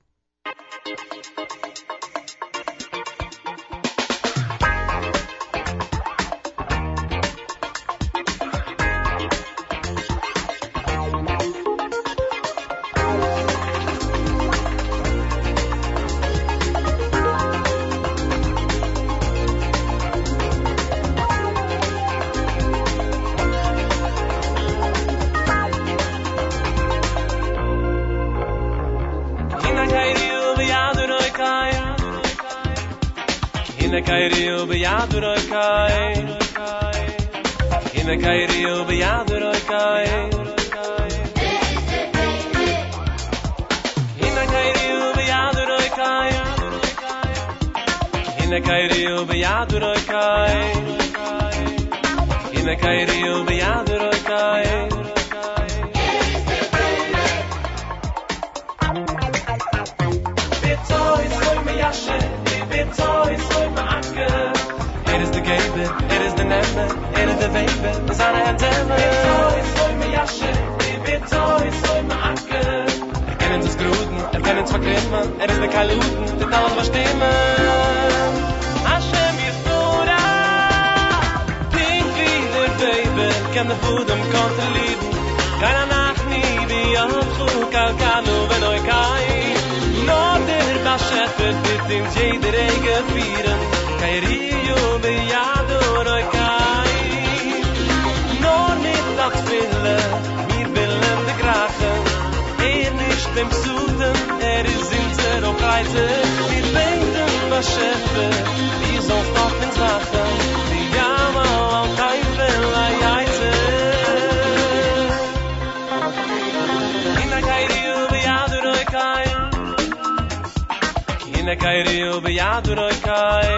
[122.60, 123.57] aduroi kai,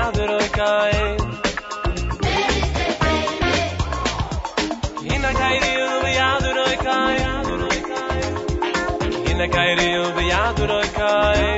[0.00, 1.00] aduroi kai.
[5.42, 8.18] Kairi ubi aduroi kai,
[9.30, 11.56] Ina kairi ubi aduroi kai,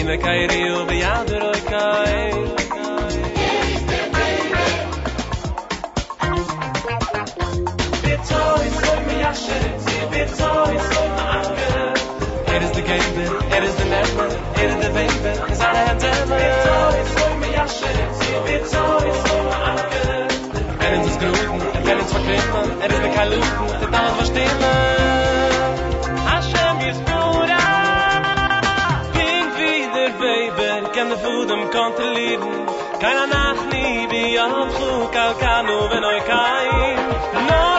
[0.00, 2.24] Ina kairi ubi aduroi kai.
[8.02, 11.44] Bitoi soy mi yasher, si bitoi soy ma anker.
[11.44, 11.45] Er
[12.88, 16.36] is gebe, er is de nemme, er is de baby, is alle het demme.
[16.36, 20.26] Bitoi soy mi yasher, si bitoi soy ma anker.
[20.78, 21.60] Er is es gruden,
[21.90, 24.76] er is verkrimmen, er is de kaluten, dit alles verstimmen.
[26.30, 27.64] Hashem Yisbura,
[29.12, 32.54] pink wie der baby, ken de voedem kan te lieden.
[32.98, 36.98] Keiner nach nie, wie auf Chuk, al kanu, wenn oi kein.
[37.48, 37.75] No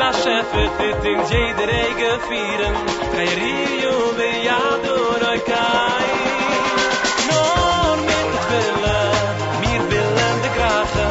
[0.00, 2.74] da schefe dit in jede rege vieren.
[3.12, 4.32] Kai rio de
[4.84, 6.08] dor kai.
[7.28, 9.00] Nur mit bella
[9.60, 11.06] mir willen de grache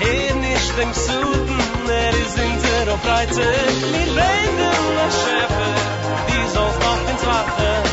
[0.00, 3.48] hier nicht dem suden er is in der freite
[3.92, 5.70] mir wenden la schefe
[6.26, 7.89] die soll noch ins wachen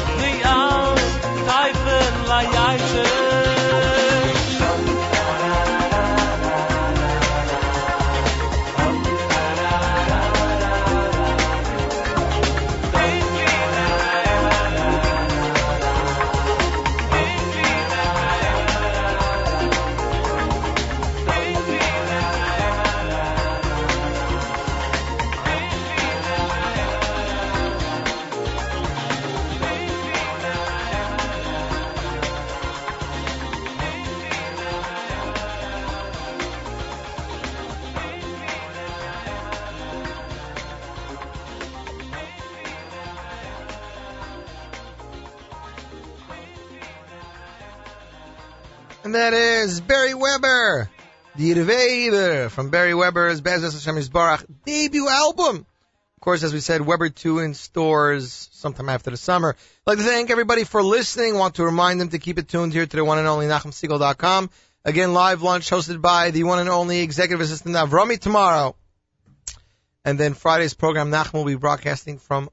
[50.08, 50.90] Barry Weber,
[51.36, 55.66] the Weber from Barry Weber's Bezos Hashem Yisbarach debut album.
[56.16, 59.58] Of course, as we said, Weber 2 in stores sometime after the summer.
[59.86, 61.38] I'd like to thank everybody for listening.
[61.38, 64.50] Want to remind them to keep it tuned here to the one and only NachumSegal.com.
[64.86, 68.78] Again, live lunch hosted by the one and only executive assistant Avrami tomorrow.
[70.06, 72.50] And then Friday's program, Nachum will be broadcasting from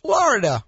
[0.00, 0.64] Florida.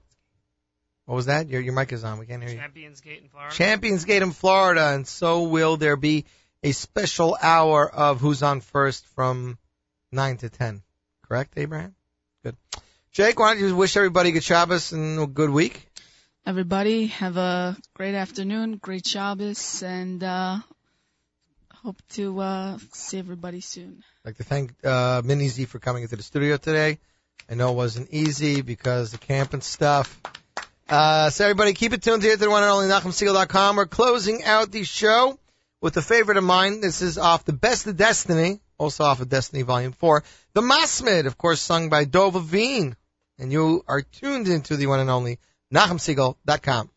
[1.06, 1.48] What was that?
[1.48, 2.18] Your, your mic is on.
[2.18, 2.58] We can't hear you.
[2.58, 3.54] Champions Gate in Florida.
[3.54, 6.24] Champions Gate in Florida, and so will there be
[6.62, 9.56] a special hour of Who's On First from
[10.10, 10.82] 9 to 10.
[11.28, 11.94] Correct, Abraham?
[12.42, 12.56] Good.
[13.12, 15.88] Jake, why don't you wish everybody good Shabbos and a good week?
[16.44, 20.58] Everybody have a great afternoon, great Shabbos, and uh,
[21.72, 24.02] hope to uh, see everybody soon.
[24.24, 26.98] I'd like to thank uh, Minnie Z for coming into the studio today.
[27.48, 30.20] I know it wasn't easy because the camp and stuff.
[30.88, 33.76] Uh, so everybody keep it tuned here to the one and only NachumSegal.com.
[33.76, 35.38] We're closing out the show
[35.80, 36.80] with a favorite of mine.
[36.80, 40.22] This is off the Best of Destiny, also off of Destiny Volume 4.
[40.52, 42.96] The Masmid, of course, sung by Dova Veen.
[43.38, 45.38] And you are tuned into the one and only
[45.74, 46.90] NachumSegal.com.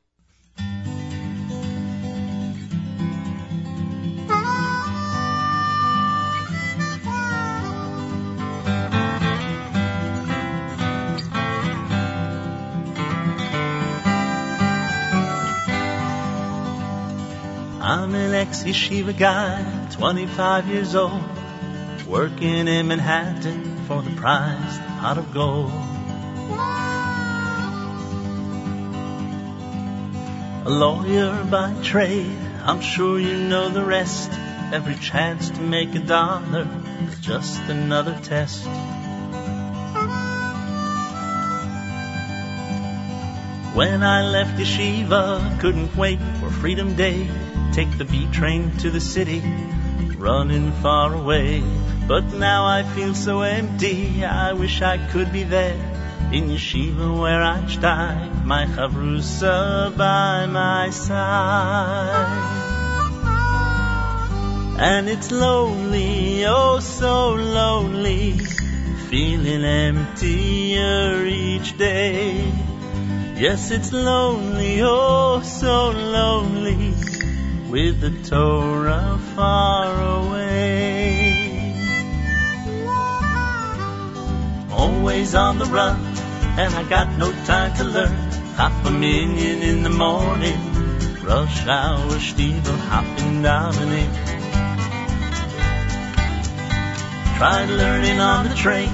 [17.89, 21.23] I'm an ex-yeshiva guy, 25 years old,
[22.07, 25.71] working in Manhattan for the prize, the pot of gold.
[30.67, 34.29] A lawyer by trade, I'm sure you know the rest.
[34.71, 36.67] Every chance to make a dollar
[37.07, 38.65] is just another test.
[43.75, 47.27] When I left yeshiva, couldn't wait for Freedom Day.
[47.73, 49.41] Take the B train to the city,
[50.17, 51.63] running far away.
[52.07, 55.77] But now I feel so empty, I wish I could be there.
[56.31, 62.65] in yeshiva where I steig, my chavrusa by my side.
[64.79, 68.37] And it's lonely, oh so lonely,
[69.09, 72.53] feeling emptier each day.
[73.35, 76.93] Yes, it's lonely, oh so lonely,
[77.69, 81.75] with the Torah far away.
[84.71, 85.99] Always on the run,
[86.57, 88.15] and I got no time to learn.
[88.57, 90.59] Half a million in the morning,
[91.23, 94.11] rush hour, Stiefel hopping in.
[97.37, 98.89] Tried learning on the train,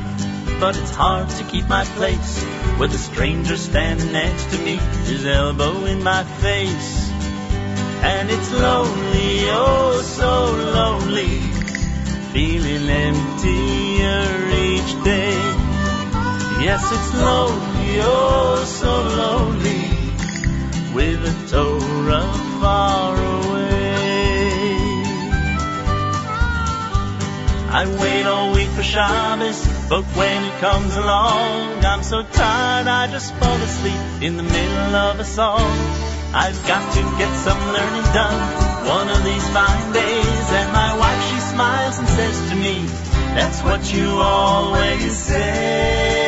[0.60, 2.46] but it's hard to keep my place
[2.78, 4.76] with a stranger standing next to me,
[5.06, 7.05] his elbow in my face.
[8.08, 11.40] And it's lonely, oh so lonely,
[12.34, 14.26] feeling emptier
[14.70, 15.34] each day.
[16.62, 19.86] Yes, it's lonely, oh so lonely,
[20.94, 23.76] with a Torah far away.
[27.72, 33.08] I wait all week for Shabbos, but when it comes along, I'm so tired I
[33.08, 36.15] just fall asleep in the middle of a song.
[36.38, 41.22] I've got to get some learning done one of these fine days, and my wife
[41.32, 42.86] she smiles and says to me,
[43.36, 46.26] "That's what you always say."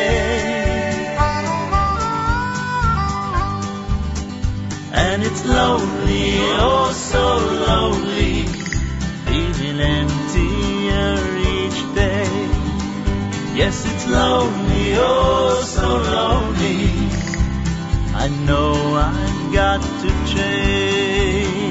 [4.92, 6.28] And it's lonely,
[6.66, 7.26] oh so
[7.68, 8.46] lonely,
[9.26, 11.16] feeling emptier
[11.52, 12.32] each day.
[13.60, 15.86] Yes, it's lonely, oh so
[16.16, 16.97] lonely.
[18.20, 21.68] I know I've got to change.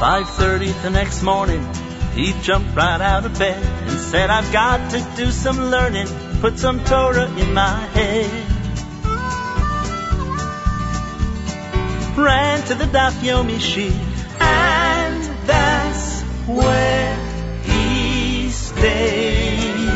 [0.00, 1.64] Five thirty the next morning,
[2.14, 6.08] he jumped right out of bed and said, "I've got to do some learning,
[6.44, 8.30] put some Torah in my head."
[12.18, 13.96] Ran to the Daf Yomi shiur,
[14.40, 16.20] and that's
[16.58, 17.16] where
[17.68, 19.88] he stayed.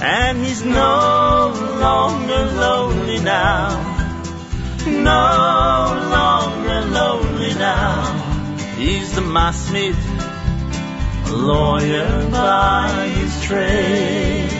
[0.00, 1.52] And he's no
[1.86, 3.88] longer lonely now
[4.86, 5.24] no
[6.16, 7.94] longer lonely now.
[8.76, 10.27] He's the masmid, a
[11.32, 14.50] lawyer by his trade.